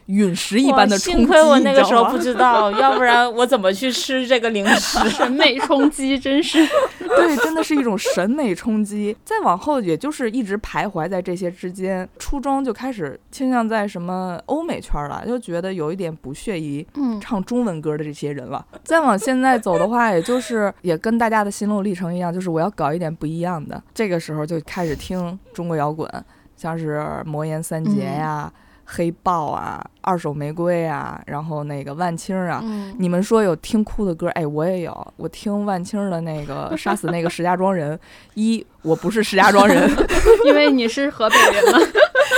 [0.08, 1.20] 陨石一般的哇冲击。
[1.20, 4.98] 幸亏我那个时候不知道，要不然我怎么去吃这个零食？
[5.10, 6.66] 审美冲击，真是。
[7.00, 9.16] 对，真的是一种审美冲击。
[9.24, 12.08] 再往后，也就是一直徘徊在这些之间。
[12.20, 18.66] 初中就开始倾向在什么欧美圈了，就觉得有一点不屑于嗯唱中文歌的这些人了。
[18.84, 23.82] 再往现在走的话，也就是也跟大家的心路历程一样，就是我要搞一点不一样的。
[23.94, 26.10] 这个时候就开始听中国摇滚，
[26.58, 28.52] 像是魔岩三杰呀、
[28.86, 32.62] 黑豹啊、二手玫瑰啊，然后那个万青啊。
[32.64, 35.14] 嗯，你们说有听哭的歌，哎，我也有。
[35.18, 37.98] 我听万青的那个 《杀死那个石家庄人》，
[38.36, 39.90] 一我不是石家庄人，
[40.46, 41.80] 因为你是河北人嘛。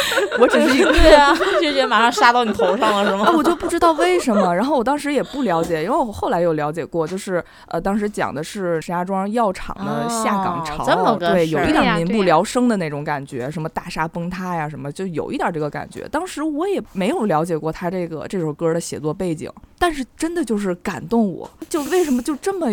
[0.39, 3.33] 我只是一个对啊， 就觉得马上杀到你头上了，是啊，吗？
[3.35, 4.55] 我就不知道为什么。
[4.55, 16.07] 然后我当时也不了解，因为我后来有了解过，就是呃，当时讲的是石家庄药厂的下岗潮，哦这么对，有一点民不聊生的那种感觉，什么大厦崩塌呀，什么就有一点这个感觉。
[16.09, 22.67] 当时我也没有了解过他这个这首歌的写作背景，但是真的就是感动我，就为什么就这么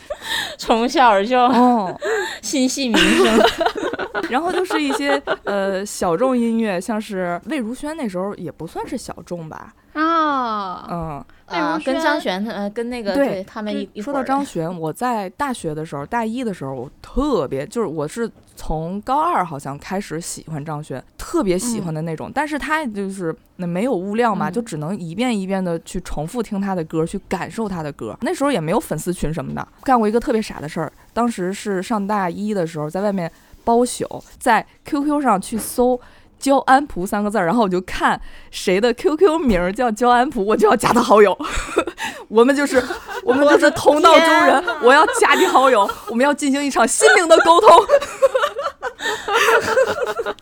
[0.58, 1.98] 从小就哦。
[2.42, 3.40] 心系民生，
[4.30, 11.24] 然后就是一些呃小众音乐，像是魏如萱那时候也不算是小众吧，啊，嗯。
[11.46, 22.32] 啊，跟张悬他呃跟那个他们一一说到张 悬，我在大学的时候，大一的时候，我特别就是我是从高二好像开始喜欢张悬，特别喜欢的那种。
[22.34, 28.16] 但是他就是那没有物料嘛，嗯就只能一遍一遍的去重复听他的歌，去感受他的歌。
[28.22, 30.90] 那时候也没有粉丝群什么的，干过一个特别傻的事儿。
[31.12, 33.30] 当时是上大一的时候，在外面
[33.64, 36.00] 包宿，在 QQ 上去搜。
[36.44, 41.34] 焦安普三个字儿，然后我就看谁的 QQ 名儿叫焦安普，我就要加他好友。
[42.28, 42.84] 我们就是
[43.22, 47.70] 我们就是同道中人，我要加你好友，我们要进行一场心灵的沟通。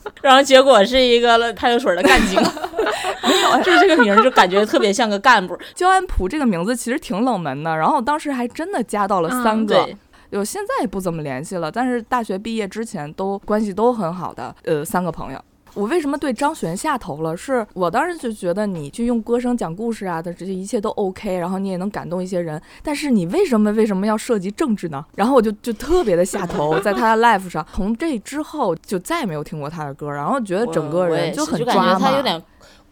[0.20, 2.42] 然后结果是一个派出所的干警，
[3.22, 5.56] 没有，就是这个名儿就感觉特别像个干部。
[5.72, 9.84] 焦安普这个名字其实挺冷门的，然后当时还真的加到了三个。
[9.84, 9.96] 对，
[10.30, 15.40] 有现在也不怎么联系了，但是大学毕业之前都关系都很好的，呃，三个朋友。
[15.74, 17.36] 我为什么对张悬下头了？
[17.36, 25.04] 是我当时就觉得你去用歌声讲故事啊的这些一切都 OK，然后你也能感动一些人，但是你为什么为什么要涉及政治呢？
[25.16, 32.42] 然后我就就特别的下头， 在他的 live 上，从这之后就再也没有听过他的歌，然后觉得整个人就很抓马，觉他有点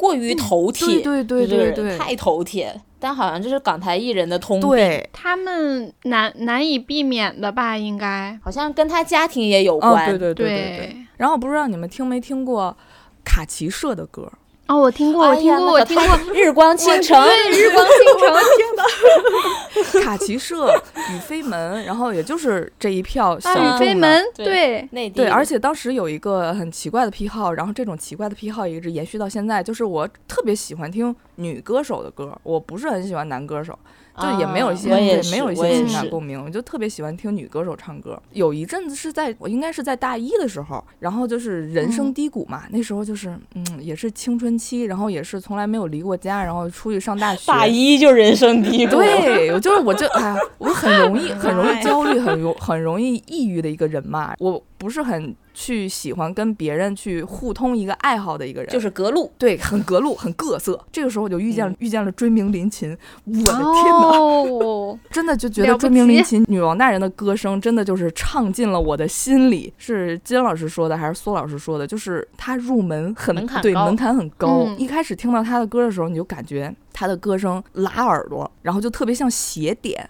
[0.00, 2.80] 过于头铁，对对对对对太头铁。
[2.98, 7.76] 但好像这是港台艺人的通病，对，他们难难以避免的吧？
[7.76, 10.06] 应该好像跟他家庭也有哦，关。
[10.06, 10.96] 对对对对对。
[11.16, 12.76] 然后不知道你们听没听过
[13.24, 14.30] 卡奇社的歌？
[14.70, 16.16] 哦，我听过，我听过，我听过。
[16.32, 20.72] 日光倾城，对，日光倾城， 听的 卡奇社、
[21.12, 23.74] 宇飞门，然后也就是这一票小啊，众的。
[23.74, 33.76] 雨飞门，对对，内地对，而且当时有一个很奇怪的癖好，然后这种奇怪的癖好也一直延续到现在，就是我特别喜欢听女歌手的歌，我不是很喜欢男歌手，
[34.20, 38.20] 就也没有一些、也没有一些情感共鸣，我就特别喜欢听女歌手唱歌。
[38.32, 54.34] 有一阵子是在我应该是在大一的时候，然后就是人生嗯低谷嘛，那时候就是嗯也是青春期，然后也是从来没有离过家，然后出去上大学，大一就人生低谷，对，我就是我就哎呀，我很容易 很容易哎焦虑，很容很容易抑郁的一个人嘛。
[54.38, 60.82] 我不是很去喜欢跟别人去互通一个爱好的一个人，就是格路，对，很格路，很各色。
[60.90, 62.96] 这个时候我就遇见了、嗯遇见了追名林琴，
[63.26, 64.18] 我的天哪！
[64.18, 69.72] 哦， 真的就觉得追名林琴女王大人的歌声真的就是唱进了我的心里。
[69.76, 71.86] 是金老师说的还是苏老师说的？
[71.86, 74.64] 就是他入门很对，门槛高门槛很高。
[74.66, 80.08] 嗯一开始听到他的歌的时候，你就感觉他的歌声拉耳朵，然后就特别像鞋点。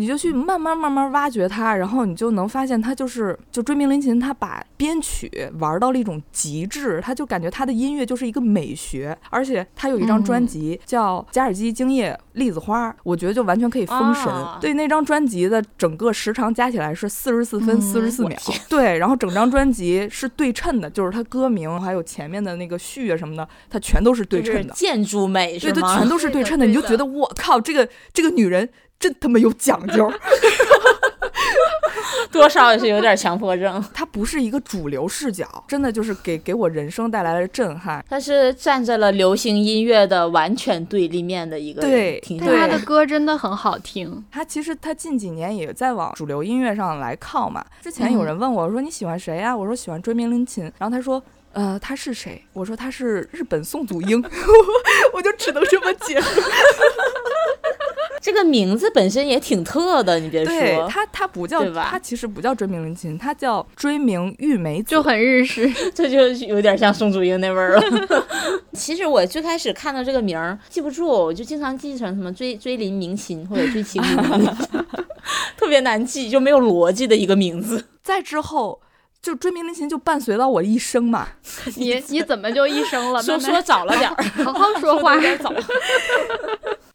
[0.00, 14.32] 你就去慢慢慢慢挖掘它，然后你就能发现，它就是就追名林琴，他把编曲玩到了一种极致，他就感觉他的音乐就是一个美学，而且他有一张专辑叫《加尔基精液栗子花》，我觉得就完全可以封神。
[14.32, 18.38] 啊对，那张专辑的整个时长加起来是四十四分嗯四十四秒，
[18.70, 24.72] 对，然后整张专辑是对称的，就是它歌名还有前面的那个序啊什么的，它全都是对称的。
[24.72, 25.98] 建筑美对，它？
[25.98, 28.66] 全都是对称的， 你就觉得我靠，这个这个女人
[29.00, 30.08] 真他妈有讲究。
[32.30, 33.82] 多少也是有点强迫症。
[33.92, 38.04] 它不是一个主流视角，真的就是给给我人生带来了震撼。
[38.08, 44.24] 他是站在了流行音乐的完全对立面的一个，对但他的歌真的很好听。
[44.30, 47.64] 他其实他近几年也在往主流音乐上来靠嘛。
[47.80, 51.20] 之前有人问我说你喜欢谁呀、我说喜欢追名林琴，然后他说。
[51.52, 52.40] 呃，他是谁？
[52.52, 54.22] 我说他是日本宋祖英，
[55.12, 56.40] 我就只能这么解释。
[58.20, 64.90] 这个名字本身也挺特的，你别说，对他，他不叫对吧他其实不叫追名林琴，他叫追名玉梅子。
[64.90, 67.82] 就很日式， 这就有点像宋祖英那味儿了。
[68.74, 74.56] 其实我最开始看到这个名儿记不住，我就经常记成什么追追林明琴或者追秦明明，
[75.56, 77.86] 特别难记，就没有逻辑的一个名字。
[78.02, 78.80] 再之后，
[79.22, 81.28] 就追名林琴就伴随到我一生嘛。
[81.76, 83.22] 你你怎么就一生了？
[83.22, 85.16] 说说早了点儿，好好说话。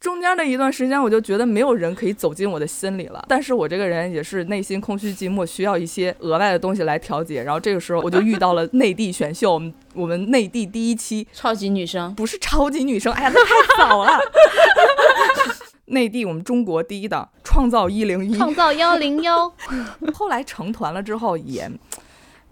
[0.06, 3.24] 中间的一段时间，我就觉得没有人可以走进我的心里了。
[3.26, 7.42] 但是我这个人也是内心空虚寂寞，需要一些额外的东西来调节。
[7.42, 12.14] 然后这个时候，我就遇到了内地选秀，我们我们内地第一期超级女生。
[12.14, 14.16] 不是超级女生，哎呀，那太早了。
[15.86, 19.52] 内地我们中国第一档《创造一零一》，创造幺零幺，
[20.14, 21.68] 后来成团了之后也。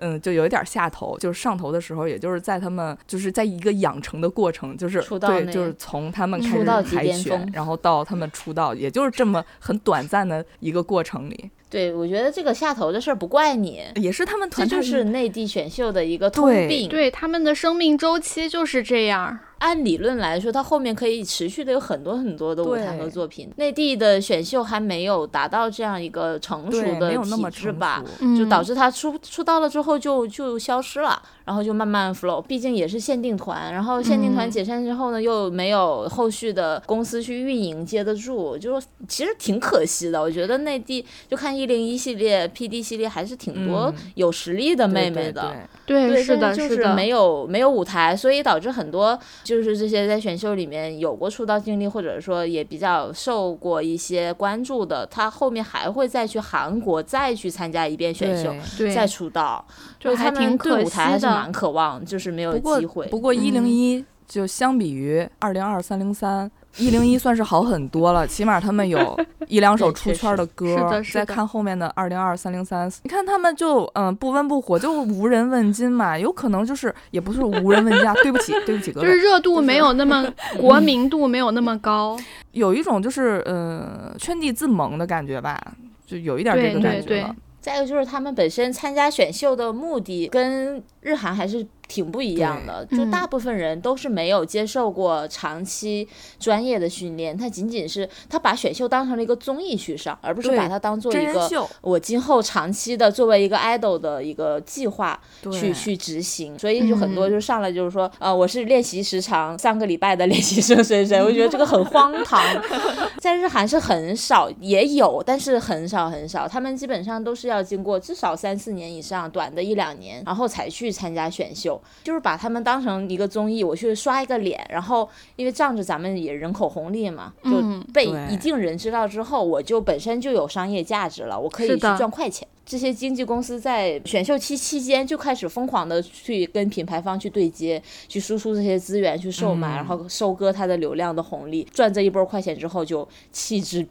[0.07, 16.87] 嗯，就有一点下头，就是上头的时候，也就是在他们就是在一个养成的过程，就是对，出道那就是从他们开始出道即海选然后到他们出道，也就是这么很短暂的一个过程里，对，我觉得这个下头的事儿不怪你，也是他们这团队就是内地选秀的一个通对病。
[16.91, 19.39] 对他们的生命周期就是这样。
[19.59, 23.51] 按理论来说，他后面可以持续的有很多很多的舞台和作品。
[23.57, 28.05] 内地的选秀还没有达到这样一个成熟的没有那么体制吧，
[28.39, 32.43] 就导致他出出道了之后就就消失了，然后就慢慢 flow。
[32.43, 40.21] 毕竟也是限定团，然后限定团嗯解散之后呢，又没有后续的公司去运营接得住，就其实挺可惜的。
[40.21, 45.55] 我觉得内地就看一零一系列、PD 系列还是挺多嗯有实力的妹妹的。
[45.87, 59.65] 对对，是的，就是的，没有没有舞台，所以导致很多就是这些在选秀里面有过出道经历，或者说也比较受过一些关注的，他后面还会再去韩国再去参加一遍选秀，对，再出道，
[60.01, 63.07] 就他们还挺可对舞台还是蛮渴望，就是没有机会。
[63.09, 66.51] 不过一零一就相比于二零二三零三。
[66.77, 70.67] 一零一算是好很多了，起码他们有 一两首出圈的歌。
[70.67, 76.19] 是的是的再看后面的二零二三零三，你看他们就嗯不温不火，就无人问津嘛。
[76.19, 82.19] 有可能就是也不是无人问津啊， 对不起对不起各位，就是热度没有那么国民度没有那么高。
[82.51, 85.57] 有一种就是呃圈地自萌的感觉吧，
[86.05, 87.37] 就有一点这对个感觉对对了。
[87.61, 96.07] 再一个就是他们本身参加选秀的目的跟日韩还是挺不一样的，就大部分人都是没有接受过长期
[96.39, 101.49] 专业的训练，他仅仅是他把选秀当成了一个综艺去上，而不是把它当做一个
[101.81, 105.53] 我今后长期的作为一个 idol 的一个计划对。
[105.55, 107.31] 去去执行，所以就很多嗯。
[107.35, 112.41] 就上来就是说，呃，我是练习时长三个礼拜的练习生谁谁，我觉得这个很荒唐
[113.19, 132.47] 在日韩是很少，也有，但是很少很少，他们基本上都是要经过至少三四年以上，短的一两年，然后才去参加选秀，就是把他们当成一个综艺，我去刷一个脸，然后因为仗着咱们也人口红利嘛，就嗯被一定人知道之后，我就本身就有商业价值了，我可以去赚快钱。
[132.67, 143.87] 这些经纪公司在选秀期期间就开始疯狂的去跟品牌方去对接，去输出这些资源去售卖，嗯然后收割它的流量的红利，赚这一波快钱之后就弃之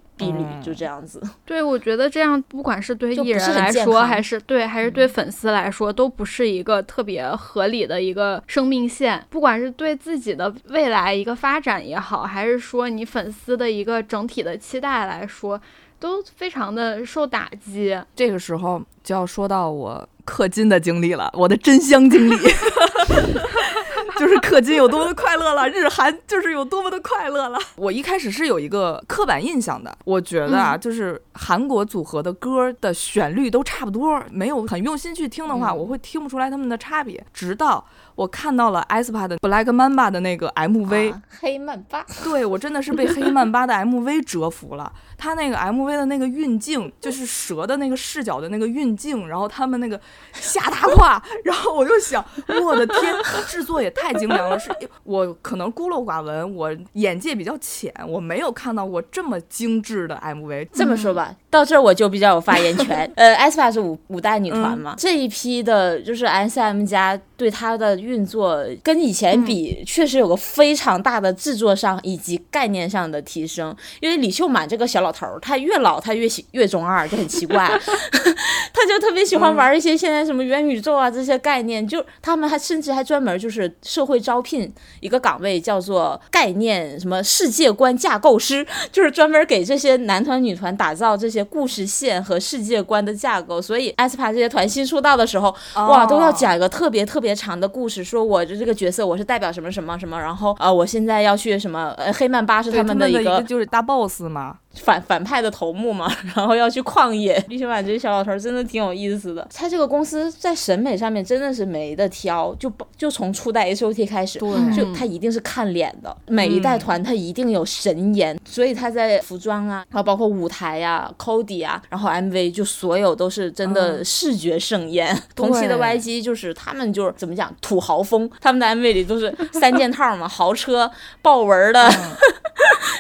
[0.62, 1.22] 就这样子。
[1.46, 9.26] 对，我觉得这样不管是对艺人来说，还是对还是对粉丝来说，都不是一个特别合理的一个生命线。
[9.30, 15.60] 不管是对自己的未来一个发展也好，还是说你粉丝的一个整体的期待来说。
[16.00, 17.98] 都非常的受打击。
[18.14, 22.36] 这个时候就要说到我氪金的经历了，我的真香经历。
[24.24, 27.60] 就是氪金有多么的快乐了，日韩就是有多么的快乐了。
[27.76, 37.22] 我一开始是有一个刻板印象的，我觉得啊，就是韩国组合的歌的旋律都差不多，没有很用心去听的话，我会听不出来他们的差别。
[37.34, 44.90] 直到我看到了 aespa 的 Black Mamba 的那个 MV，黑曼巴，对我真的是被黑曼巴的 MV 折服了。
[45.18, 50.00] 他那个 MV 的那个运镜，就是蛇的那个视角的那个运镜，然后他们那个
[50.34, 52.24] 下大胯，然后我就想，
[52.62, 53.16] 我的天，
[53.48, 54.58] 制作也太精良了。
[54.60, 54.70] 是
[55.04, 60.70] 我可能孤陋寡闻，我眼界比较浅，我没有看到过这么精致的 MV。
[60.72, 63.10] 这么说吧，到这儿我就比较有发言权。
[63.16, 73.74] 呃，aespa 是五五代女团嘛，这一批的就是 SM 家对它的运作跟以前比，确实有个非常大的制作上以及概念上的提升。
[74.02, 75.14] 因为李秀满这个小老。
[75.14, 77.70] 头儿，他越老他越喜越中二，就很奇怪，
[78.74, 93.62] 他就特别喜欢玩一些现在什么元宇宙啊这些概念，就他们还甚至还专门就是社会招聘一个岗位叫做概念什么世界观架构师，就是专门给这些男团女团打造这些故事线和世界观的架构。
[93.62, 104.58] 所以 aespa 这些团新出道的时候，哇，都要讲一个特别特别长的故事，说我的这个角色我是代表什么什么什么，然后呃，我现在要去什么呃黑曼巴是他们的一个就是大 boss 嘛。
[104.82, 107.42] 反反派的头目嘛， 然后要去旷野。
[107.48, 109.48] 李雪满这小老头真的挺有意思的。
[109.54, 116.16] 他这个公司在审美上面真的是没得挑，就就从初代 H O T 开始，就他一定是看脸的。
[116.28, 125.16] 每一代团他一定有神颜，所以他在服装啊，然后包括舞台呀、Cody 啊，然后 M V 就所有都是真的视觉盛宴。
[125.36, 130.90] 同期的 Y G 就是他们就是怎么讲土豪风，他们的 M V 里都是三件套嘛，豪车、
[131.22, 131.88] 豹纹的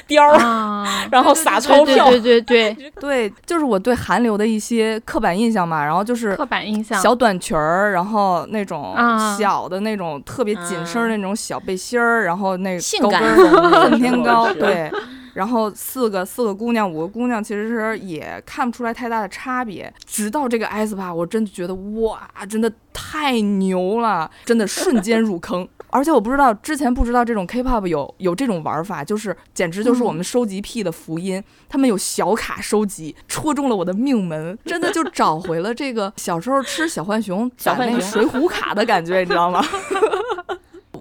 [0.08, 0.38] 貂，
[1.10, 1.63] 然后撒。
[1.64, 2.92] 钞票，对对对对。
[3.00, 8.96] 对，就是我对韩流的一些刻板印象嘛，然后就是刻板印象，小短裙儿，然后那种
[9.38, 14.92] 小的那种特别紧身那种小背心儿，然后那高跟很偏高，对，
[15.34, 25.68] 然后四个四个姑娘，五个姑娘，其实是也看不出来太大的差别，直到这个 aespa，我真的觉得哇，真的太牛了，真的瞬间入坑。
[25.94, 31.42] 而且我不知道，之前不知道这种 K-pop 有有这种玩法，就是简直就是我们收集癖的福音。
[31.70, 39.64] 他们有小卡收集，戳中了我的命门， 真的就找回了这个小时候吃小浣熊攒那水浒卡的感觉，你知道吗？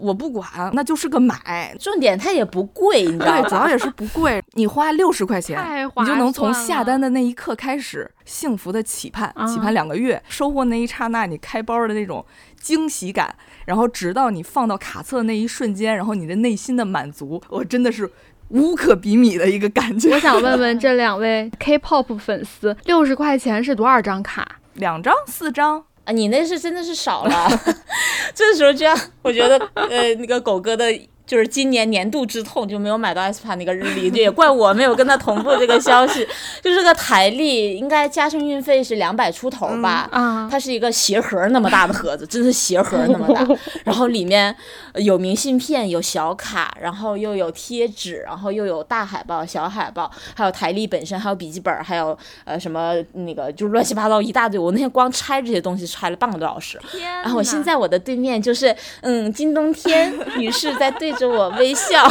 [0.01, 1.76] 我不管，那就是个买。
[1.78, 3.40] 重点它也不贵，你知道吗？
[3.43, 4.43] 对，主要也是不贵。
[4.55, 12.24] 你花六十块钱，你就能从下单的那一刻开始幸福的期盼，期盼两个月，收获那一刹那你开包的那种
[12.62, 13.34] 惊喜感，
[13.66, 18.10] 然后直到你放到卡册的那一瞬间，然后你的内心的满足，我真的是
[18.48, 20.12] 无可比拟的一个感觉。
[20.12, 24.60] 我想问问这两位 K-pop 粉丝，六十块钱是多少张卡？
[24.74, 25.84] 两张、四张？
[26.04, 27.48] 啊，你那是真的是少了，
[28.34, 30.86] 这时候这样，我觉得，呃，那个狗哥的。
[31.32, 36.28] 就是今年年度之痛就没有买到 aespa 那个日历，这也怪我没有跟他同步这个消息。
[36.60, 40.06] 就是个台历，应该加上运费是两百出头吧？
[40.12, 43.48] 啊，它是一个鞋盒那么大的盒子，真是鞋盒那么大。
[43.82, 44.54] 然后里面
[44.96, 52.14] 有明信片，有小卡，然后又有贴纸，然后又有大海报、小海报，还有台历本身，还有笔记本，还有
[52.44, 54.60] 呃什么那个就乱七八糟一大堆。
[54.60, 56.78] 我那天光拆这些东西拆了半个多小时。
[57.22, 61.10] 然后我现在我的对面就是嗯金冬天女士在对。
[61.12, 62.08] 着我微笑，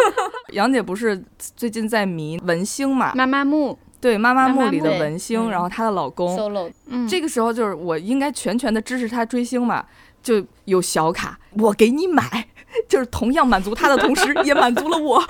[0.52, 1.22] 杨姐不是
[1.56, 3.12] 最近在迷文星嘛？
[3.14, 3.78] 妈妈木。
[4.00, 6.36] 对妈妈木里的文星，然后她的老公。
[6.36, 6.70] Solo，
[7.08, 9.82] 这个时候就是我应该全权的支持她追星嘛，
[10.22, 12.46] 就有小卡，我给你买，
[12.86, 15.22] 就是同样满足她的同时， 也满足了我，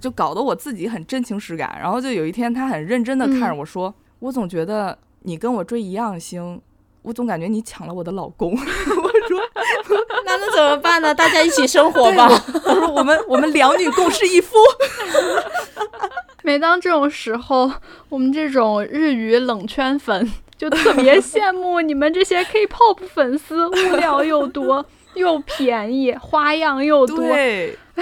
[0.00, 1.76] 就搞得我自己很真情实感。
[1.78, 6.58] 然后就有一天，她很认真的看着我说：“我总觉得你跟我追一样星。”
[7.02, 9.40] 我总感觉你抢了我的老公， 我说
[10.26, 11.14] 那能怎么办呢？
[11.14, 12.28] 大家一起生活吧。
[12.64, 14.56] 我说我们我们两女共侍一夫。
[16.42, 17.70] 每当这种时候，
[18.08, 24.84] 我们这种日语冷圈粉就特别羡慕你们这些 K-pop 粉丝，物料又多
[25.14, 27.22] 又便宜，花样又多，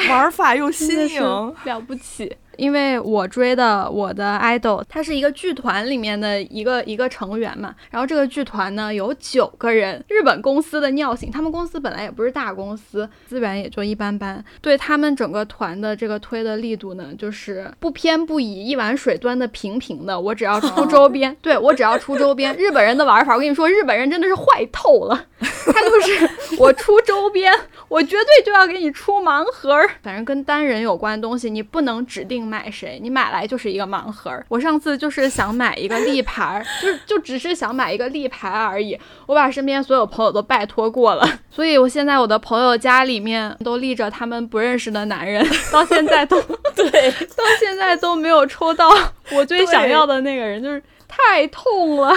[0.09, 1.23] 玩法又新颖，
[1.65, 2.37] 了不起。
[2.57, 27.53] 因为我追的我的 idol，他是一个剧团里面的一个一个成员嘛，然后这个剧团呢有九个人，日本公司的尿性，他们公司本来也不是大公司，资源也就一般般，对他们整个团的这个推的力度呢，就是不偏不倚，一碗水端的平平的，我只要出周边， 对我只要出周边，日本人的玩法，我跟你说，日本人真的是坏透了， 他就是我出周边，
[27.89, 32.46] 我绝对就要给你出盲盒，反正跟单人有关的东西，你不能指定。
[32.47, 34.33] 买谁，你买来就是一个盲盒。
[34.49, 38.99] 我上次就是想买一个立牌， 就是就只是想买一个立牌而已。
[39.27, 46.41] 我把身边所有朋友都拜托过了， 所以我现在我的朋友家里面都立着他们不认识的男人， 到现在都
[46.77, 48.91] 对，到现在都没有抽到
[49.33, 52.17] 我最想要的那个人，就是太痛了。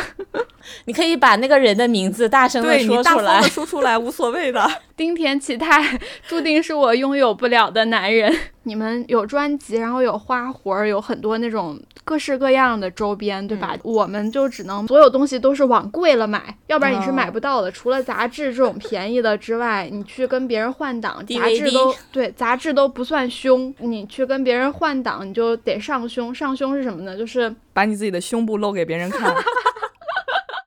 [0.85, 3.49] 你可以把那个人的名字大声的说出来大方的。
[3.49, 4.69] 说出来无所谓的。
[4.99, 5.97] 丁田启泰
[6.27, 8.35] 注定是我拥有不了的男人。
[8.63, 13.77] 你们有专辑，然后有花活儿，有很多那种各式各样的周边，对吧？
[13.81, 17.71] 我们就只能所有东西都是往贵了买，要不然你是买不到的。
[17.71, 23.73] 除了杂志这种便宜的之外，你去跟别人换档，杂志都对，杂志都不算凶。
[23.79, 26.35] 你去跟别人换档，你就得上胸。
[26.35, 27.17] 上胸是什么呢？
[27.17, 29.33] 就是把你自己的胸部露给别人看，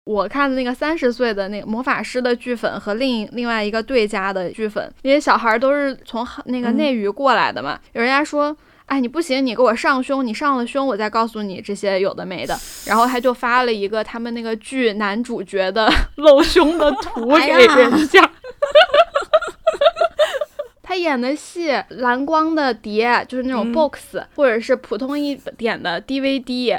[0.04, 7.78] 我看的那个三十岁的那个魔法师的剧粉和另另外一个对家的剧粉，那些小孩都是从那个嗯内娱过来的嘛。
[7.92, 12.58] 有人家说，哎，你不行，你给我上胸，你上了胸，我再告诉你这些有的没的。
[12.84, 18.28] 然后他就发了一个他们那个剧男主角的 露胸的图给人家。
[20.82, 26.78] 他演的戏，蓝光的碟就是那种嗯 box，、或者是普通一点的 DVD，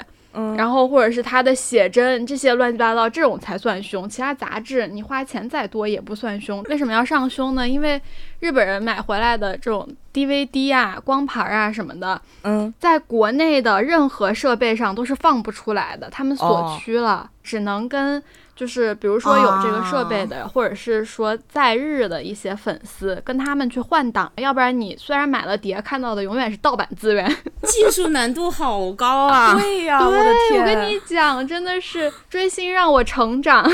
[0.57, 6.63] 然后或者是他的写真这些乱七八糟这种才算凶，其他杂志你花钱再多也不算凶。
[6.63, 7.67] 为什么要上凶呢？
[7.67, 8.01] 因为
[8.43, 18.21] 日本人买回来的这种 DVD 啊、光盘啊什么的，嗯，在国内的任何设备上都是放不出来的，他们锁哦区了，只能跟
[18.53, 27.25] 就是比如说有这个设备的，或者是说在日的一些粉丝跟他们去换档，要不然你虽然买了碟，看到的永远是盗版资源。
[27.63, 29.55] 技术难度好高啊！
[29.57, 33.63] 对呀，我的对，天，我跟你讲，真的是追星让我成长。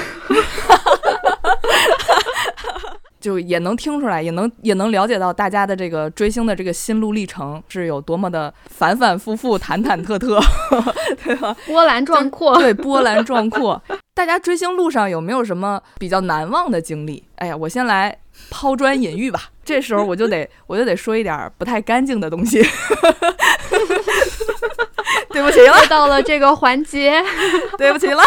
[3.19, 10.41] 就也能听出来，也能也能了解到大家的这个追星的这个心路历程是有多么的反反复复、忐忐忑忑，
[11.23, 11.55] 对吧？
[11.65, 12.57] 波澜壮阔。
[12.57, 13.81] 对，波澜壮阔。
[14.13, 17.23] 大家追星路上有没有什么比较难忘的经历？
[17.35, 18.17] 哎呀，我先来
[18.49, 19.43] 抛砖引玉吧。
[19.63, 22.61] 这时候我就得 我就得说一点儿不太干净的东西。
[25.31, 27.23] 对不起了，又到了这个环节，
[27.77, 28.21] 对不起了。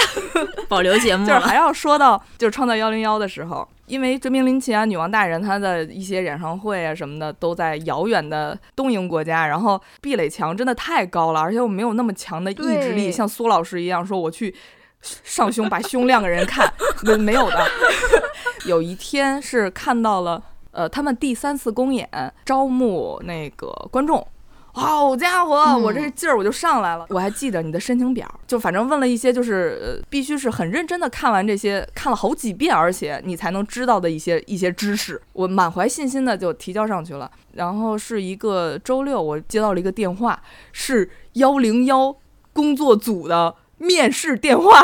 [0.68, 1.26] 保留节目。
[1.26, 14.54] 就是还要说到，就是创造幺零幺的时候，因为追名林奇啊、女王大人，她的一些演唱会啊什么的都在遥远的东瀛国家，然后壁垒墙真的太高了，而且我没有那么强的意志力，像苏老师一样说我去
[15.02, 16.72] 上胸把胸亮给人看，
[17.02, 17.66] 没没有的。
[18.64, 22.08] 有一天是看到了，呃，他们第三次公演
[22.46, 24.26] 招募那个观众。
[24.74, 27.04] 好家伙，嗯我这劲儿我就上来了。
[27.10, 35.20] 我还记得你的申请表，就反正问了一些，就是呃，必须是很认真的看完这些，看了好几遍，而且你才能知道的一些一些知识。
[35.34, 37.30] 我满怀信心的就提交上去了。
[37.52, 40.40] 然后是一个周六，我接到了一个电话，
[40.72, 42.16] 是幺零幺
[42.54, 44.82] 工作组的面试电话。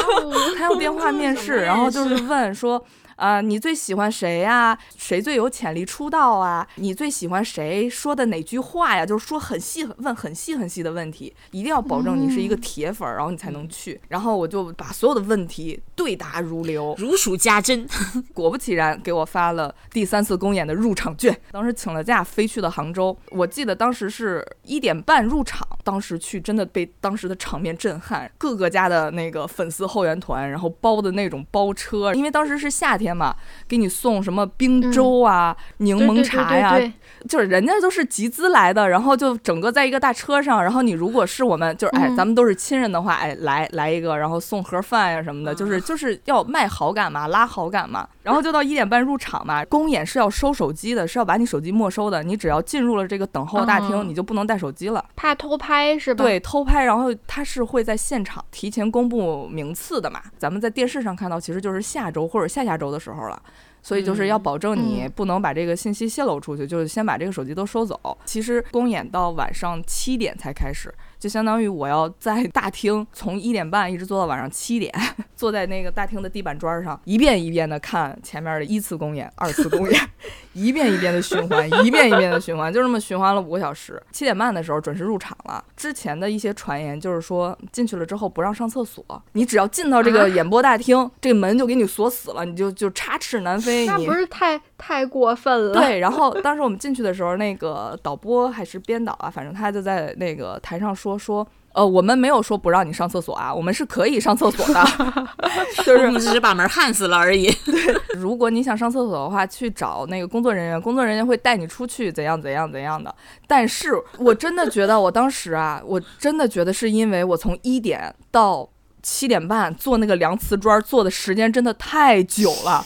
[0.56, 2.82] 他用电话面试，然后就是问说。
[3.16, 6.66] 啊、你最喜欢谁呀、谁最有潜力出道啊？
[6.76, 9.04] 你最喜欢谁说的哪句话呀？
[9.04, 14.00] 就是说很细，问很细很细的问题，一定要保证你是一个铁粉儿，然后你才能去。
[14.08, 17.88] 然后我就把所有的问题对答如流，如数家珍，
[18.34, 21.36] 果不其然，给我发了第三次公演的入场券。
[21.50, 33.34] 当时请了假飞去了杭州，我记得当时是一点半入场，当时去真的被当时的场面震撼，各个家的那个粉丝后援团，然后包的那种包车，因为当时是夏天嘛，
[33.68, 36.88] 给你送什么冰粥啊、柠檬茶呀、对。
[36.88, 36.92] 对
[37.28, 42.16] 就是人家都是集资来的，然后就整个在一个大车上，然后你如果是我们就是哎，嗯。
[42.16, 48.06] 咱们都是亲人的话，哎，来来一个，然后送盒饭呀什么的，就是就是要卖好感嘛，拉好感嘛。
[48.26, 55.04] 然后就到一点半入场嘛，公演是要收手机的，是要把你手机没收的，你只要进入了这个等候大厅，嗯你就不能带手机了。
[55.14, 60.20] 怕偷拍是吧？，对，偷拍，然后他是会在现场提前公布名次的嘛。
[60.36, 63.40] 咱们在电视上看到，其实就是下周或者下下周的时候了。
[63.80, 68.18] 所以就是要嗯保证你嗯不能把这个信息泄露出去，就是先把这个手机都收走。
[68.24, 74.92] 其实公演到晚上七点才开始，就相当于我要在大厅从一点半一直坐到晚上七点，
[75.34, 80.00] 坐在那个大厅的地板砖上，一遍一遍的看前面的一次公演、二次公演，
[80.52, 84.02] 一遍一遍的循环，一遍一遍的循环，就这么循环了五个小时。
[84.12, 85.62] 七点半的时候准时入场了。
[85.76, 93.82] 之前的一些传言就是说进去了之后不让上厕所，你只要进到这啊个演播大厅，这个门就给你锁死了，你就就插翅难飞。
[93.82, 101.46] 你那不是太太过分了？，对，然后当时我们进去的时候，那个导播还是编导啊，反正他就在那个台上说说说。
[101.72, 104.82] 呃，我们没有说不让你上厕所啊，我们是可以上厕所的，
[105.84, 107.52] 就是我们只是把门焊死了而已。
[107.66, 113.14] 对如果你想上厕所的话，去找那个工作人员，工作人员会带你出去，怎样怎样怎样的。
[113.46, 118.66] 但是我真的觉得，我当时啊，我真的觉得是因为我从一点到
[119.06, 122.84] 七点半做那个量瓷砖做的时间真的太久了。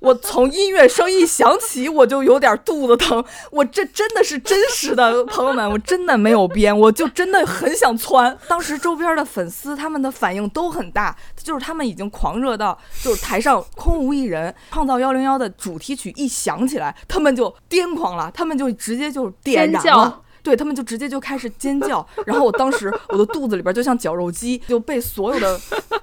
[0.00, 3.22] 我从音乐声一响起，我就有点肚子疼。
[3.50, 8.34] 我这真的是真实的，朋友们，我真的没有编，我就真的很想窜。
[8.48, 20.22] 当时周边的粉丝他们的反应都很大，就是他们已经狂热到，就是台上空无一人，创造幺零幺的主题曲一响起来，他们就癫狂了，他们就直接就点燃了。
[20.44, 25.58] 对他们就直接就开始尖叫，然后我当时我的肚子里边就像绞肉机，就被所有的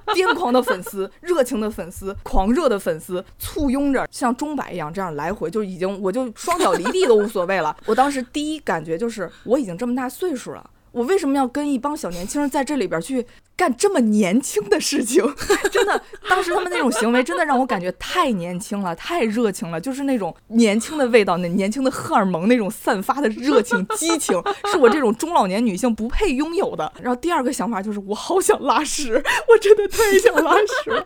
[0.07, 7.77] 癫狂的粉丝、热情的粉丝、狂热的粉丝簇拥着，像钟摆一样这样来回，就已经我就双脚离地都无所谓了。
[7.85, 10.69] 我当时第一感觉就是我已经这么大岁数了。
[10.91, 13.25] 我为什么要跟一帮小年轻人在这里边去
[13.55, 15.23] 干这么年轻的事情？
[15.71, 26.91] 真的，当时他们那种行为真的让我感觉太年轻了，太热情了，就是那种年轻的味道，那年轻的荷尔蒙那种散发的热情、 激情，是我这种中老年女性不配拥有的。
[27.01, 31.05] 然后第二个想法就是，我好想拉屎，我真的太想拉屎。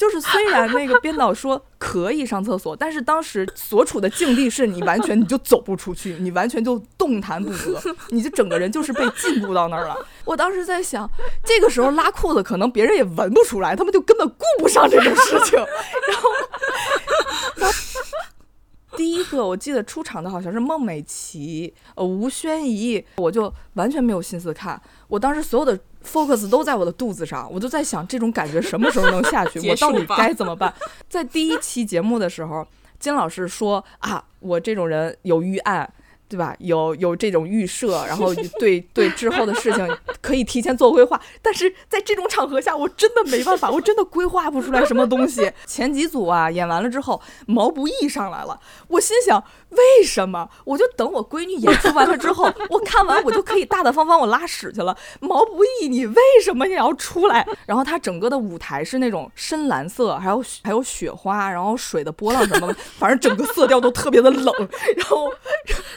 [0.00, 9.94] 就是虽然那个编导说可以上厕所，但是当时所处的境地是你完全你就走不出去，你完全就动弹不得，你就整个人就是被禁锢到那儿了。
[10.24, 11.06] 我当时在想，
[11.44, 15.58] 这个时候拉裤子可能别人也闻不出来，他们就根本顾不上这种事情。
[17.58, 17.74] 然后，
[18.96, 24.80] 第一个我记得出场的好像是孟美岐、呃吴宣仪，我就完全没有心思看。
[25.08, 30.72] 我当时所有的 focus 都在我的肚子上，我就在想这种感觉什么时候能下去， 我到底该怎么办？
[31.08, 32.66] 在第一期节目的时候，
[32.98, 35.92] 金老师说啊，我这种人有预案。
[36.30, 36.54] 对吧？
[36.60, 45.50] 有有这种预设，然后 对对之后的事情可以提前做规划，但是在这种场合下，我真的没办法，我真的规划不出来什么东西。
[45.66, 50.48] 前几组啊演完了之后，毛不易上来了，我心想为什么？
[50.64, 54.96] 我就等我闺女演出完了之后， 我看完我就可以大大方方我拉屎去了。
[55.20, 57.46] 毛不易，你为什么也要出来？
[57.66, 64.54] 然后他整个的舞台是那种深蓝色，还有还有雪花，然后水的波浪什么的，反正整个色调都特别的冷，
[64.96, 65.30] 然后。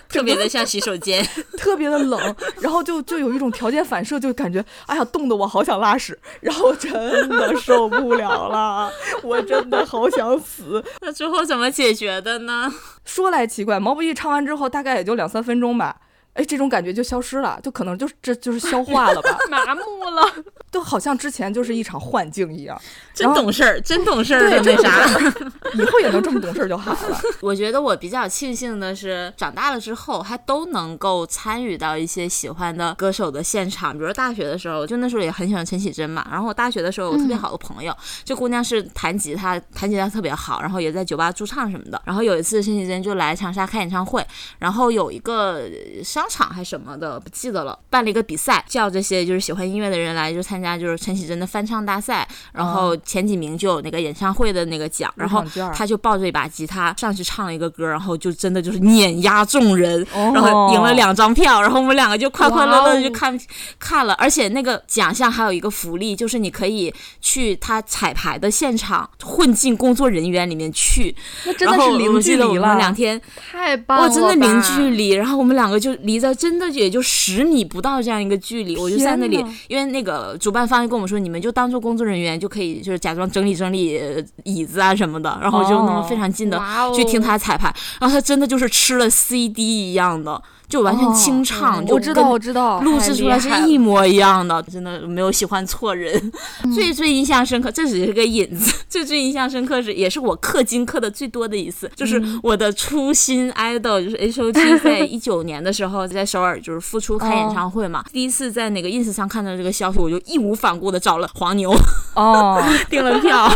[0.10, 6.92] 特别的像洗手间，特别的冷，然后就就有一种条件反射，就感觉哎呀，冻得我好想拉屎，然后真
[7.30, 8.92] 的受不了了，
[9.24, 10.84] 我真的好想死。
[11.02, 12.72] 那最后怎么解决的呢？
[13.06, 16.02] 说来奇怪，毛不易唱完之后，大概也就两三分钟吧。
[16.34, 20.34] 哎，这种感觉就消失了，就可能就是这就是消化了吧， 麻木了，
[20.72, 22.80] 就好像之前就是一场幻境一样。
[23.14, 25.08] 真懂事儿，真懂事儿，那啥，
[25.78, 27.22] 以后也能这么懂事儿就好了。
[27.42, 36.28] 我觉得我比较庆幸的是，长大了之后还都能够参与到一些喜欢的歌手的现场，比如大学的时候，就那时候也很喜欢陈绮贞嘛。
[36.32, 42.02] 然后我大学的时候，我特别好的朋友，这姑娘是弹吉他，弹吉他特别好，然后也在酒吧驻唱什么的。
[42.06, 44.26] 然后有一次陈绮贞就来长沙开演唱会，
[44.58, 45.62] 然后有一个
[46.04, 46.23] 上。
[46.24, 55.44] 商场还是什么的不记得了，办了一个比赛，叫这些就是喜欢音乐的人来就参加，就是陈绮贞的翻唱大赛，然后前几名就有那个演唱会的那个奖，然后
[55.74, 63.38] 他就抱着一把吉他上去唱了一个歌，然后就真的就是碾压众人，然后赢了两张票，然后我们两个就快快乐乐的就看
[63.78, 71.14] 看了，而且那个奖项还有一个福利，就是你可以去他彩排的现场混进工作人员里面去，
[71.46, 73.22] 那真的是零距离了，两天
[73.52, 76.13] 太棒了，哇，真的零距离，然后我们两个就离。
[76.14, 84.00] 离在真的也就十米不到这样一个距离，我就在那里，因为那个主办方就跟我们说，你们就当做工作人员就可以，就是假装整理整理
[84.44, 86.62] 椅子啊什么的，然后就那么非常近的
[86.96, 90.42] 去听他彩排，然后他真的就是吃了 CD 一样的。
[90.74, 96.32] 就完全清唱，我知道，我知道，录制出来是一模一样的，真的没有喜欢错人。
[96.74, 98.74] 最最印象深刻，这只是个引子。
[98.90, 108.04] 最最印象深刻是，也是我氪金氪的最多的一次，就是我的初心 idol，就是 H O T， 在一九年的时候在首尔就是复出开演唱会嘛。
[108.12, 111.72] 第一次在那个 ins 上看到这个消息，我就义无反顾的找了黄牛，
[112.16, 112.60] 哦，
[112.90, 113.48] 订了票，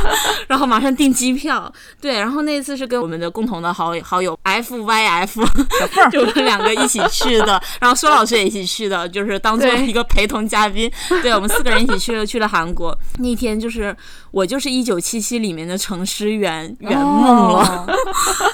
[0.47, 1.74] 然后马上订机票。
[1.99, 5.43] 对，然后那一次是跟我们的共同的好好友 F Y F，
[6.11, 7.01] 就我们两个一起。
[7.10, 10.91] 去的， 然后苏老师也一起去的，就是当做一个陪同嘉宾。
[11.22, 12.97] 对我们四个人一起去了，去了韩国。
[13.20, 13.95] 那天就是
[14.32, 17.86] 我就是一九七七里面的程诗媛圆梦了。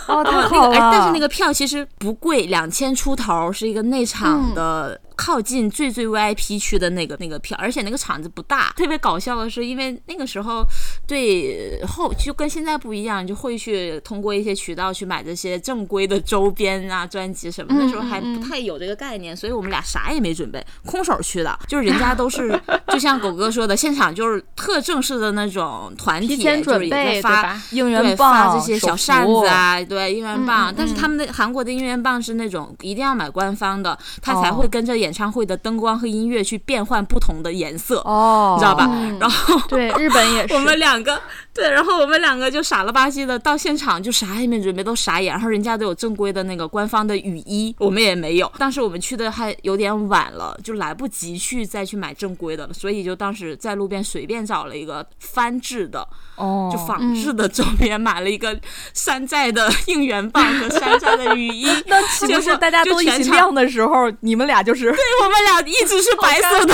[0.08, 0.78] 哦， 太好了！
[0.91, 4.99] 但是那个票其实不贵，两千出头，是一个内场的。
[5.16, 8.74] 靠近最最 VIP 区的那个那个票，而且那个场子不大。
[8.76, 10.66] 特别搞笑的是，因为那个时候
[11.06, 17.74] 对后就跟现在不一样，就会去通过一些渠道去买这些正规的周边啊、专辑什么。
[17.78, 21.60] 那时候还不太有这个概念，所以我们俩啥也没准备，空手去的。
[21.68, 30.74] 就是人家都是， 就像狗哥说的，现场就是特正式的那种团体，就是也在发应援棒、这些小扇子啊，对，应援棒。
[30.76, 38.89] 但是他们的韩国的应援棒是那种一定要买官方的，他才会跟着演唱会的灯光和音乐去变换不同的颜色，哦，你知道吧？
[39.20, 41.20] 然后对日本也是，我们两个
[41.52, 45.34] 对，然后我们两个就傻了吧唧的到现场，就啥也没准备，都傻眼。
[45.34, 48.52] 然后人家都有正规的那个官方的雨衣，我们也没有。
[48.60, 58.59] 当时我们去的还有点晚了，就来不及去再去买正规的了，所以就当时在路边随便找了一个翻制的，哦，就仿制的周边，买了一个
[58.93, 61.67] 山寨的应援棒和山寨的雨衣。
[61.88, 66.73] 那岂不是大家都一起亮的时候，你们俩就是对我们俩一直是白色的。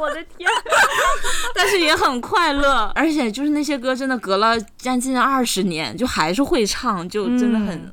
[0.00, 0.48] 我的天！
[1.54, 7.92] 但是也很快乐，而且就是那些歌真的隔了将近二十年，就还是会唱，就真的很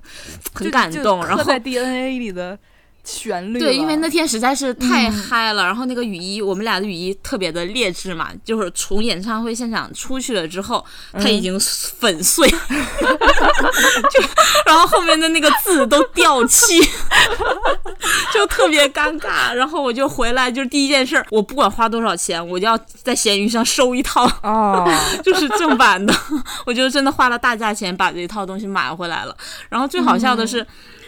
[0.53, 1.25] 很感动。
[1.25, 2.57] 然后在 DNA 里的。
[3.05, 10.83] 旋律对，因为那天实在是太嗨了，然后那个雨衣，我们俩的雨衣特别的劣质嘛，就是从演唱会现场出去了之后，
[11.13, 12.57] 它已经粉碎， 就
[14.65, 16.81] 然后后面的那个字都掉漆，
[18.33, 19.53] 就特别尴尬。
[19.53, 24.91] 然后我就回来，就是第一件事，我不管花多少钱，我就要在闲鱼上收一套，哦，
[25.23, 26.13] 就是正版的。
[26.65, 29.37] 我就真的花了大价钱把这一套东西买回来了。
[29.69, 30.65] 然后最好笑的是。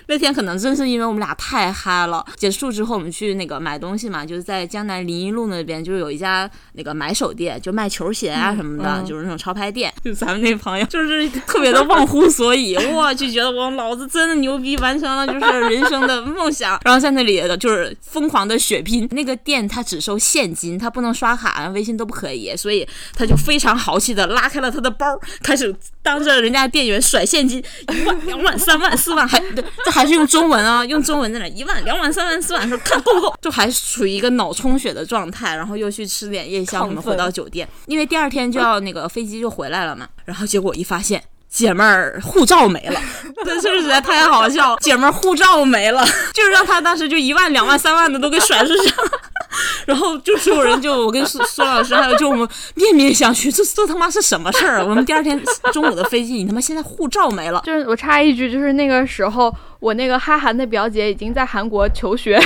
[0.07, 2.25] 那天可能真是因为我们俩太嗨了。
[2.35, 9.93] 结束之后，我们去那个买东西嘛，就是在江南临沂路那边，就是有一家那个买手店，就卖球鞋啊什么的，就是那种潮牌店。
[10.03, 16.79] 就咱们那朋友，就是特别的 忘乎所以，我，就觉得我老子真的牛逼，完成了就是人生的梦想。
[16.85, 19.05] 然后在那里就是疯狂的血拼。
[19.11, 27.61] 那个店他只收现金，他不能刷卡、微信都不可以，所以他就非常豪气的拉开了他的包，开始当着人家店员甩现金，
[27.93, 29.63] 一万、两万、三万、四万，还对。
[29.96, 41.23] 还还是用中文啊，用中文在那一万、两万、三万、四万，说看够不够， 就还处于一个脑充血的状态，然后又去吃点夜宵，我们回到酒店，因为第二天就要那个飞机就回来了嘛，然后结果一发现。
[41.49, 43.01] 姐妹儿护照没了，
[43.45, 44.75] 这是不是实在太好笑？
[44.81, 48.93] 姐妹儿护照没了，就是让他当时就一万、两万、三万的都给甩出去，
[49.85, 54.85] 然后就所有人就我跟苏苏老师还有就我们面面相觑，这这他妈是什么事儿？
[54.85, 55.41] 我们第二天
[55.71, 57.61] 中午的飞机，你他妈现在护照没了？
[57.65, 62.39] 就是我插一句，就是那个时候我那个哈韩的表姐已经在韩国求学，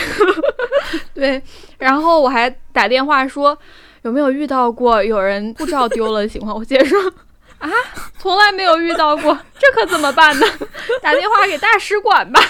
[1.13, 1.41] 对，
[1.77, 3.57] 然后我还打电话说
[4.03, 6.97] 有没有遇到过有人护照丢了的情况，我姐说。
[7.59, 7.69] 啊，
[8.17, 10.47] 从来没有遇到过，这可怎么办呢？
[10.99, 12.41] 打电话给大使馆吧。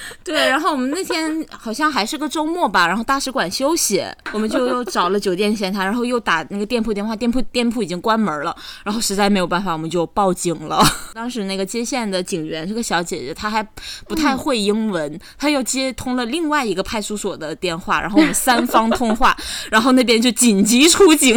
[0.22, 10.80] 对，然后我们那天好像还是个周末吧，然后大使馆休息，我们就又找了酒店前台，然后又打那个店铺电话，店铺店铺已经关门了，然后实在没有办法，我们就报警了。
[11.14, 13.66] 当时那个接线的警员是个小姐姐，她还
[14.06, 19.36] 不太会英文，她又接通了另外一个派出所的电话，然后我们三方通话，
[19.70, 21.34] 然后那边就紧急出警，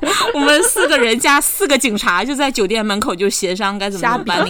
[0.00, 1.74] 然后我们四个人加四个。
[1.84, 4.46] 警察就在酒店门口就协商该怎么办。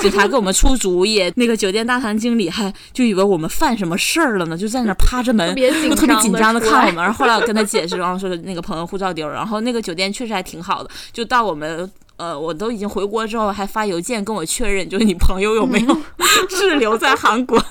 [0.00, 6.96] 警察给我们出主意，那个酒店大堂经理还就以为我们犯什么事儿了呢，就在那趴着门，就特别紧张的看我们。
[6.96, 9.34] 然后后来我跟他解释，然后说那个朋友护照丢了。
[9.34, 15.96] 然后那个酒店确实还挺好的，就到我们呃我都已经回国之后，还发邮件跟我确认，就是你朋友有没有
[16.50, 17.62] 滞留在韩国。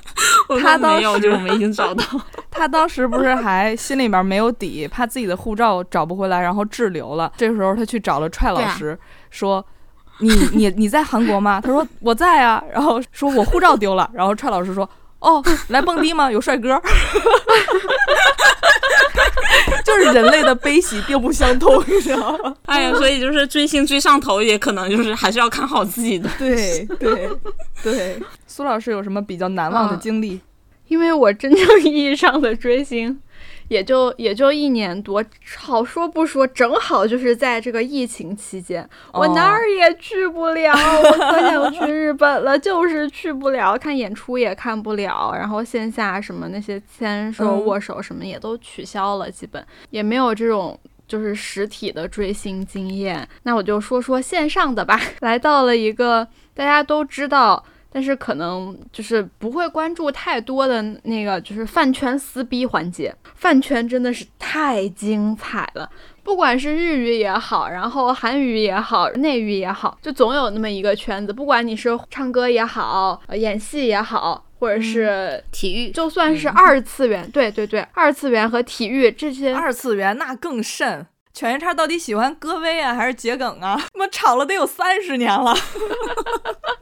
[0.62, 2.04] 他没有，就我们已经找到。
[2.50, 7.32] 他当时不是还心里面没有底，怕自己的护照找不回来，然后滞留了。
[7.38, 8.98] 这时候他去找了踹老师，
[9.30, 9.64] 说
[10.20, 14.90] ：“你你你在韩国吗？”他说：“我在啊。”然后说：“我护照丢了。”然后踹老师说
[15.20, 16.32] ：“哦，来蹦迪吗？
[16.32, 16.82] 有帅哥。
[19.84, 22.54] ”就是人类的悲喜并不相通，你知道吗？
[22.66, 26.30] 哎呀，所以就是追星追上头，也可能就是还是要看好自己的。
[26.38, 27.30] 对对
[27.82, 30.40] 对，苏老师有什么比较难忘的经历？
[30.88, 33.20] 因为我真正意义上的追星，
[33.70, 35.24] 也就也就一年多，
[35.58, 53.28] 好说不说，正好就是在这个疫情期间，我哪儿也去不了，我可想去日本了，就是去不了，看演出也看不了，然后线下什么那些牵手、握手什么也都取消了，基本也没有这种就是实体的追星经验。
[53.44, 57.64] 那我就说说线上的吧，来到了一个大家都知道。
[57.98, 63.12] 但是可能就是不会关注太多的那个，就是饭圈撕逼环节。
[63.34, 65.90] 饭圈真的是太精彩了，
[66.22, 71.34] 不管是日语也好，然后韩语也好，内娱也好，就总有那么一个圈子。
[71.34, 81.08] 不管你是唱歌也好，演戏也好，或者是体育，就算是二次元，对对对，二次元和体育这些，二次元那更甚。
[81.34, 83.76] 犬夜叉到底喜欢戈薇啊，还是桔梗啊？
[83.94, 85.54] 他妈吵了得有三十年了，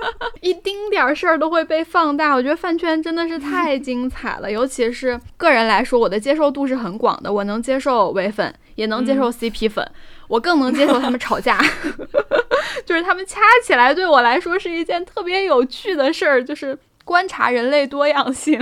[0.46, 2.36] 一丁点儿事儿都会被放大。
[2.36, 9.84] 我觉得饭圈真的是太精彩了，尤其是个人来说，我的接受度是很广的，我能接受唯粉，也能接受 CP 粉，
[10.28, 11.60] 我更能接受他们吵架，
[12.86, 16.78] 就是他们掐起来，对我来说是一件特别有趣的事儿，就是。
[17.06, 18.60] 观察人类多样性，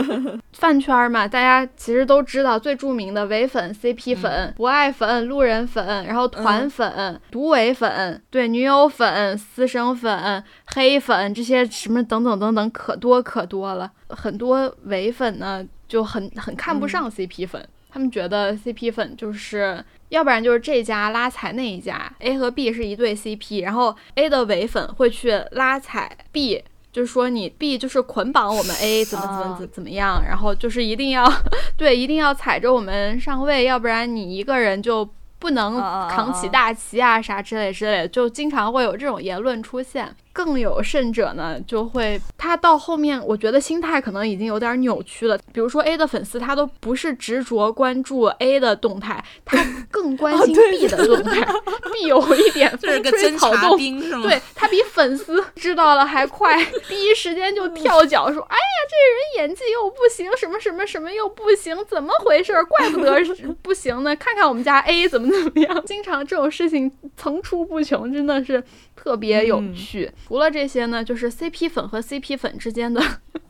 [0.54, 10.42] 饭圈嘛，大家其实都知道最著名的唯粉、CP 粉、不爱粉、路人粉，然后团粉、独唯粉，对女友粉、私生粉、
[10.74, 13.92] 黑粉这些什么等等等等，可多可多了。
[14.08, 26.64] 很多唯粉呢就很很看不上 CP 粉，他们觉得 CP 粉就是要不然就是这家拉踩那一家，A 和 B 是一对 CP，然后 A 的唯粉会去拉踩 B。
[26.92, 31.26] 就是说你 B 就是捆绑我们 A 怎么怎么怎怎么样，然后就是一定要
[31.76, 40.14] 对，一定要踩着我们上位，要不然你一个人就不能扛起大旗啊啥之类之类，就经常会有这种言论出现。
[40.32, 45.38] 更有甚者呢，就会他到后面，我觉得心态可能已经有点扭曲了。
[45.52, 49.58] 比如说 A 的粉丝，他都不是执着关注 A 的动态，他
[49.90, 51.46] 更关心 B 的动态。
[51.92, 53.76] B 有一点 风吹草动，
[54.22, 62.52] 对他比粉丝知道了还快， 第一时间就跳脚说：“哎呀，这人演技又不行，什么什么什么又不行，怎么回事？
[62.64, 63.20] 怪不得
[63.60, 64.16] 不行呢。
[64.16, 68.62] 看看我们家 A 怎么怎么样。”经常这种事情层出不穷，真的是。
[68.94, 70.10] 特别有趣。
[70.26, 73.00] 除了这些呢，就是 CP 粉和 CP 粉之间的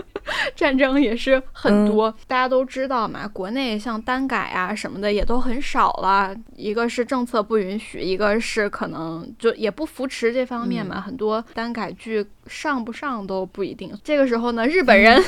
[0.54, 2.14] 战争也是很多。
[2.26, 6.34] 大家都知道嘛，国内像单改啊什么的也都很少了。
[6.56, 11.00] 一个是政策不允许，一个是可能就也不扶持这方面嘛。
[11.00, 13.92] 很多单改剧上不上都不一定。
[14.04, 15.20] 这个时候呢，日本人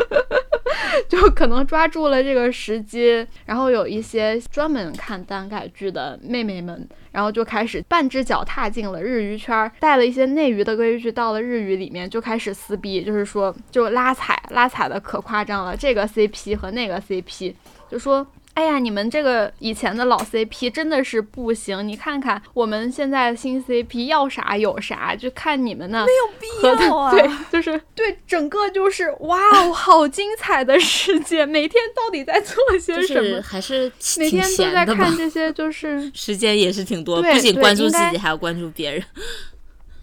[1.08, 6.88] 就可能抓住了这个时机，然后有一些专门看单改剧的妹妹们。
[7.10, 17.54] 然后就开始半只脚踏进了日娱圈，带了一些内娱的规矩到了日语里面，就开始撕逼，就是说就拉踩，拉踩的可夸张了，这个 CP 和那个 CP，
[17.90, 18.24] 就说。
[18.58, 27.12] 哎呀，你们这个以前的老 CP 真的是不行，你看看我们现在的新 CP 要啥有啥，就看你们呢，没有必要啊。
[27.12, 33.40] 对，就是对，整个就是 哇哦，好精彩的世界，每天到底在做些什么？
[33.40, 39.00] 还是每天都在看这些，就是 时间也是挺多，不仅关注自己，还要关注别人。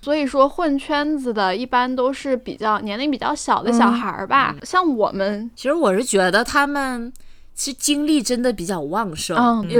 [0.01, 7.11] 所以说，混圈子的一般都是比较年龄比较小的小孩儿吧，像我们，其实我是觉得他们。
[7.55, 9.35] 其实精力真的比较旺盛，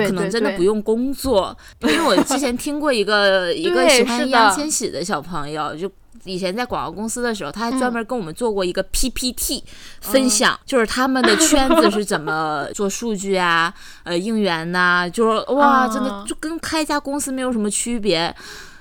[0.08, 1.56] 可能真的不用工作。
[1.84, 5.92] 因为我之前听过一个一个喜欢易烊千玺的小朋友，就
[6.24, 9.62] 以前在广告公司的时候，他还专门跟我们做过一个 PPT
[10.00, 13.74] 分享，就是他们的圈子是怎么 做数据啊，
[14.04, 18.34] 呃，应援呐，就是哇，真的就跟开一家公司没有什么区别。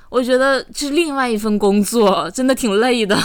[0.08, 3.18] 我觉得这是另外一份工作，真的挺累的。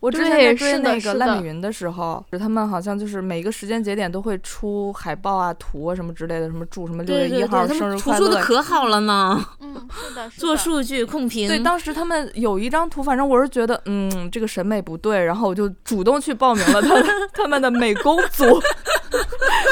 [0.00, 9.44] 我之前在追那个烂米云的时候，他们好像就是每个时间节点都会出海报啊、图啊什么之类的，什么祝什么六月一号生日快乐，出的可好了呢。
[9.60, 11.48] 嗯，是的， 做数据控评。
[11.48, 16.94] 对，当时他们有一张图，反正我是觉得，嗯，这个审美不对，然后我就主动去报名了他
[17.32, 18.44] 他们的美工组。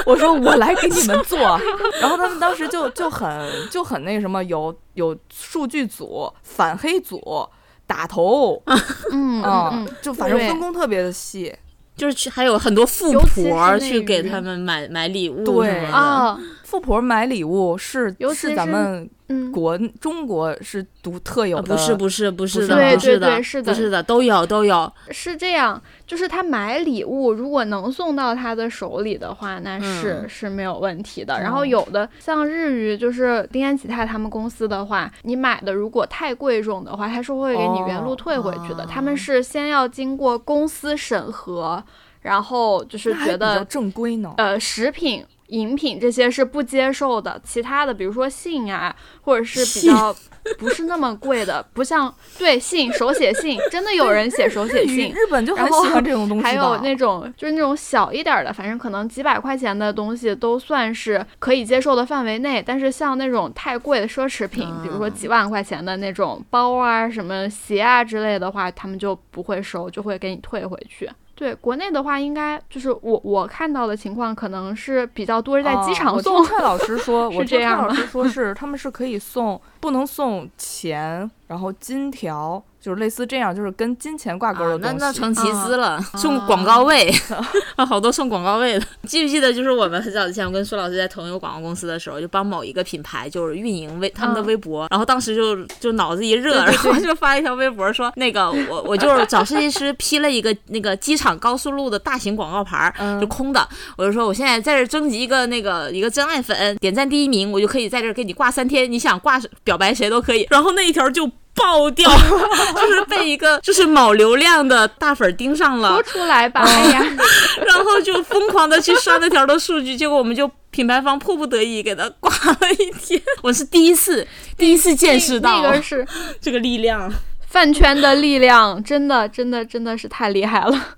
[0.07, 1.39] 我说我来给你们做，
[2.03, 7.49] 然后他们当时就就很就很那什么，有有数据组、反黑组。
[7.87, 8.62] 打头，
[9.12, 11.55] 嗯嗯，就反正分工特别的细，
[11.97, 15.84] 就是去还有很多富婆去给他们买买礼物，对。
[15.87, 19.09] 啊，富婆买礼物是是咱们。
[19.29, 24.89] 嗯，国中国是独特有的，不是不是不是的，对对对，是的，是的，都有都有。
[25.11, 31.41] 是这样，就是他买礼物，如果能送到他的手里的话，那是是没有问题的。
[31.41, 38.87] 然后有的像日语，就是丁安吉泰他们公司的话，你买的如果太贵重的话，他是会给你原路退回去的。
[38.87, 41.83] 他们是先要经过公司审核，
[42.21, 44.33] 然后就是觉得正规呢。
[44.37, 45.25] 呃，食品。
[45.49, 50.15] 饮品这些是不接受的，其他的比如说信啊，或者是比较
[50.59, 56.45] 不是那么贵的，不像对信手写信，真的有人写手写信，日本就很喜欢这种东西。
[56.47, 62.63] 还有那种就是那种小一点的，反正可能几百块钱的东西都算是可以接受的范围内。
[62.65, 71.11] 但是像那种太贵的奢侈品，比如说几万块钱的那种包啊、什么鞋啊之类的话，他们就不会收，就会给你退回去。
[71.37, 76.43] 对国内的话，应该就是我我看到的情况，可能是比较多是在机场送。
[76.45, 77.82] 蔡老师说， 是这样。
[77.82, 82.61] 蔡 老师说是他们是可以送，不能送钱，然后金条。
[82.78, 84.97] 就是类似这样，就是跟金钱挂钩的东西。
[84.97, 87.12] 那那成集资了，送广告位，
[87.84, 88.87] 好多送广告位的。
[89.03, 110.47] 记不记得，就是我们很早之前，我跟苏老师在同一个广告公司的时候，就帮某一个品牌就是运营微他们的微博，然后当时就就脑子一热，然后就发一条微博说，那个 我我就是找设计师批了一个那个机场高速路的大型广告牌，就空的，我就说我现在在这征集一个那个一个真爱粉，点赞第一名，我就可以在这给你挂三天，你想挂表白谁都可以。
[110.51, 111.31] 然后那一条就。
[111.59, 112.07] 爆掉，
[112.77, 117.03] 就是被一个就是某流量的大粉盯上了，说出来吧，哎呀，
[117.66, 123.18] 然后就疯狂的去刷那条的数据，结果我们就品牌方迫不得已给他挂了一天。
[123.43, 126.07] 我是第一次， 第一次见识到那个是
[126.43, 127.11] 这个力量，
[127.49, 130.89] 饭圈的力量，真的，真的，真的是太厉害了。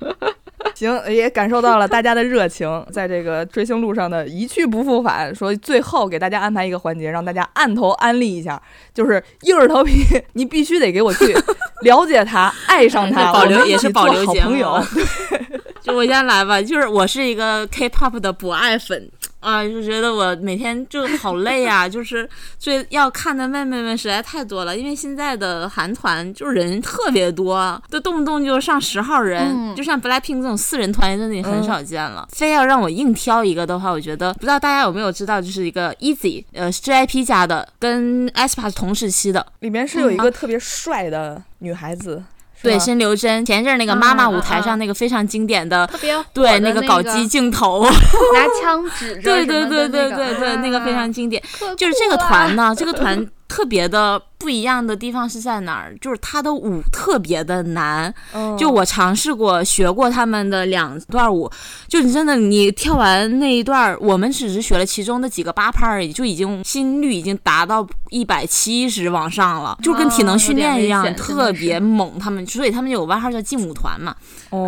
[0.77, 5.35] 行，也感受到了大家的热情，在这个追星路上的一去不复返。
[5.35, 8.61] 说最后给大家安排一个环节，让大家按头安利一下，
[8.95, 10.05] 就是硬着头皮，
[10.35, 11.35] 你必须得给我去
[11.83, 14.81] 了解他，爱上他，保留也是保留朋友。
[15.81, 19.11] 就我先来吧，就是我是一个 K-pop 的不爱粉。
[19.41, 22.29] 啊，就觉得我每天就好累啊， 就是
[22.59, 32.27] 最要看的妹妹们实在太多了，因为现在的韩团就是人特别多，都动不动就上十号人，就像 BLACKPINK 这种四人团真的也很少见了。
[32.33, 42.23] 非要让我硬挑一个的话，我觉得不知道大家有没有知道，就是一个 Easy，呃，JYP 家的，跟 aespa 是同时期的，里面是有一个特别帅的女孩子。
[42.63, 47.85] 对，申留真，前一阵那个妈妈舞台上那个非常经典的，特别对那个搞基镜头，
[48.35, 51.43] 拿枪指着，对对对对对对，那个非常经典，
[51.77, 53.27] 就是这个团呢，这个团。
[53.49, 55.97] 特别的不一样的地方是在哪儿？
[56.01, 58.15] 就是他的舞特别的难，
[58.59, 61.51] 就我尝试过学过他们的两段舞，
[61.89, 72.19] 就你真的你跳完那一段，我们只是学了其中的几个八拍而已，就已经心率已经达到一百七十往上了，就跟体能训练一样，特别猛。
[72.19, 74.15] 他们所以他们有外号叫劲舞团嘛，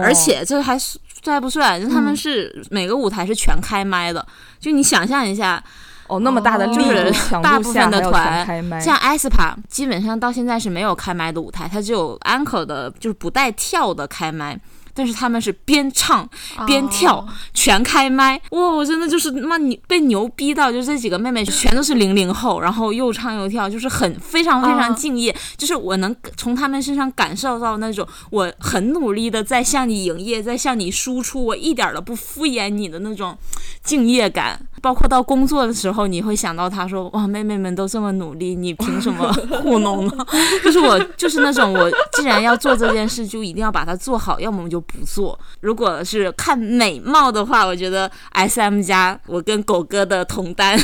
[0.03, 0.77] 而且这还
[1.21, 4.27] 这还不算，就他们是每个舞台是全开麦的，
[4.59, 5.63] 就你想象一下。
[6.11, 8.45] 哦，那么大的力度，大部分的团
[8.81, 14.59] 像 aespa，基本上到现在是没有开麦的舞台，它只有 anchor 的，就是不带跳的开麦。
[14.95, 16.29] 但是他们是边唱
[16.67, 18.61] 边跳，全开麦哇！
[18.71, 25.35] 我真的就是妈你被牛逼到，就这几个妹妹全都是零零后，然后又唱又跳，就是很非常非常敬业。
[25.57, 33.37] 就是我能从他们身上感受到那种我很努力的在向你营业，在向你输出，我一点都不敷衍你的那种
[33.83, 34.61] 敬业感。
[34.83, 39.31] 包括到工作的时候，你会想到他说哇，妹妹们都这么努力，你凭什么
[39.63, 40.27] 糊弄呢？
[40.65, 44.81] 就是我就是那种我既然要做这件事，就一定要把它做好，要么我就。
[44.93, 45.39] 不做。
[45.61, 50.79] 如果是看美貌的话，我觉得 S M 家我跟狗哥的同单，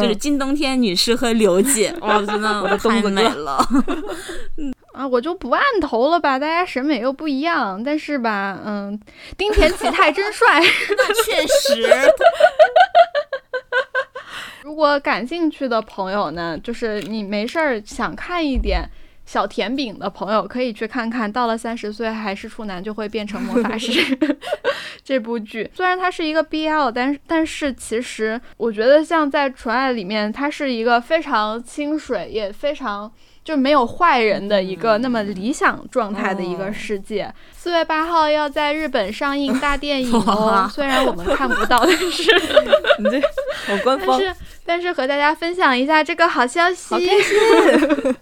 [0.00, 3.58] 就是金冬天女士和刘姐， 哇，真的我的太美了。
[4.92, 7.82] 啊，我就不按头了吧，大家审美又不一样。
[7.82, 8.98] 但是吧，嗯，
[9.36, 10.60] 丁田启泰真帅，
[10.96, 12.12] 那确实。
[14.64, 18.88] 如果感兴趣的朋友呢，就是你没事儿想看一点。
[19.28, 23.92] 小甜饼的朋友可以去看看，到了三十岁还是处男就会变成魔法师
[25.04, 25.70] 这部剧。
[25.74, 33.12] 虽然它是一个 BL，但是但是其实我觉得像在纯爱里面，它是一个非常清水，也非常
[33.44, 37.30] 就没有坏人的一个那么理想状态的一个世界。
[37.52, 42.32] 四月八号要在日本上映大电影 哦，虽然我们看不到，但是
[42.98, 43.20] 你这
[43.66, 44.18] 好官方。
[44.18, 48.16] 但是但是和大家分享一下这个好消息，好开心。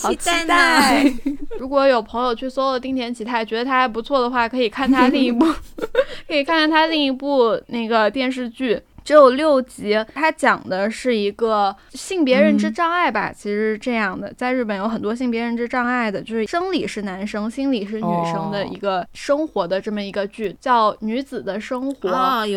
[0.00, 1.04] 好期待！
[1.58, 5.44] 如果有朋友去搜了丁田启泰，觉得他还不错的话，可以看他另一部，
[6.26, 8.80] 可以看看他另一部那个电视剧。
[9.08, 22.10] 只有六集，它讲的是一个性别认知障碍吧，其实是这样的，在日本有很多性别认知障碍的，就是生理是男生，心理是女生的一个生活的这么一个剧，叫《女子的生活》，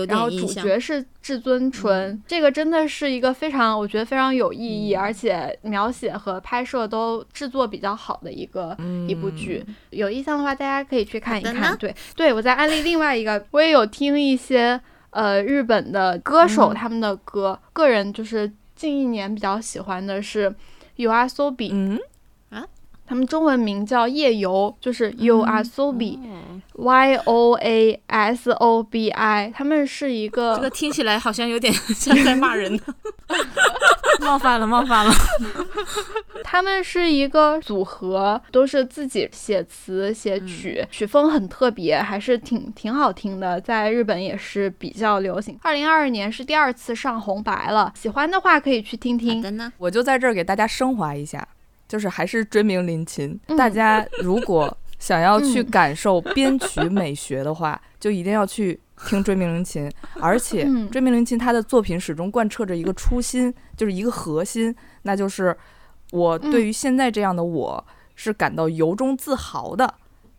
[0.10, 8.76] 然后主角是至尊纯，这个真的是一个非常，我觉得非常有意义，而且描写和拍摄都制作比较好的一个
[9.08, 11.78] 一部剧，有意向的话大家可以去看一看。
[11.78, 14.82] 对，对我在安利另外一个，我也有听一些。
[15.12, 20.54] 呃，日本的歌手他们的歌，个人就是近一年比较喜欢的是
[20.96, 22.00] You Are So B，嗯？
[22.50, 22.66] 啊，
[23.12, 32.80] 他们中文名叫夜游，就是 You Are So B，Y O A S O B I，他们是一个，这个听起来好像有点 像在骂人。
[34.24, 35.14] 冒犯了，冒犯了。
[36.42, 45.60] 他们是一个组合，都是自己写词写曲，曲风很特别，还是挺挺好听的，在日本也是比较流行。
[45.64, 49.44] 二零二二年是第二次上红白了，喜欢的话可以去听听。
[49.78, 51.46] 我就在这儿给大家升华一下。
[51.92, 53.38] 就是还是追名林琴。
[53.48, 53.58] 嗯。
[53.58, 58.80] 大家如果想要去感受编曲美学的话，就一定要去
[59.10, 59.92] 听追名林琴。
[60.22, 60.90] 而且嗯。
[60.90, 65.54] 追名林琴他的作品始终贯彻着一个初心，就是一个核心，那就是
[66.12, 67.86] 我对于现在这样的我
[68.16, 69.94] 是感到由衷自豪的，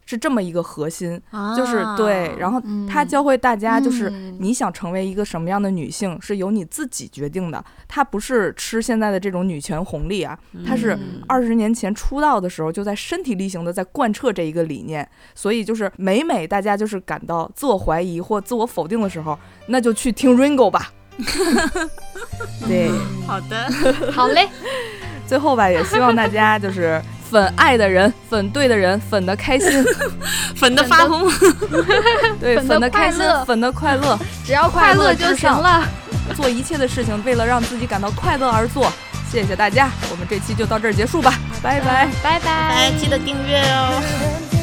[0.04, 1.20] 是这么一个核心。
[1.56, 7.64] 就是对，然后他嗯教会大家，就是嗯你想成为一个什么样的女性，是由你自己决定的。
[7.88, 15.08] 她不是吃现在的这种女权红利啊，她是嗯二十年前出道的时候就在身体力行的在贯彻这一个理念。
[15.34, 20.92] 所以就是每每大家就是感到自我怀疑或自我否定的时候，那就去听 Ringo 吧。
[22.66, 22.90] 对，
[23.26, 23.70] 好的，
[24.10, 24.48] 好嘞，
[25.26, 27.00] 最后吧，也希望大家就是
[27.32, 29.82] 粉爱的人，粉对的人，粉的开心，
[30.54, 31.32] 粉的发疯，
[32.38, 34.18] 对，粉的开心，粉的快乐。
[34.44, 35.82] 只要快乐就行了。
[36.36, 38.92] 做一切的事情，为了让自己感到快乐而做。
[39.30, 42.06] 谢谢大家，我们这期就到这儿结束吧，拜拜。
[42.22, 44.61] 拜拜哎，记得订阅哦。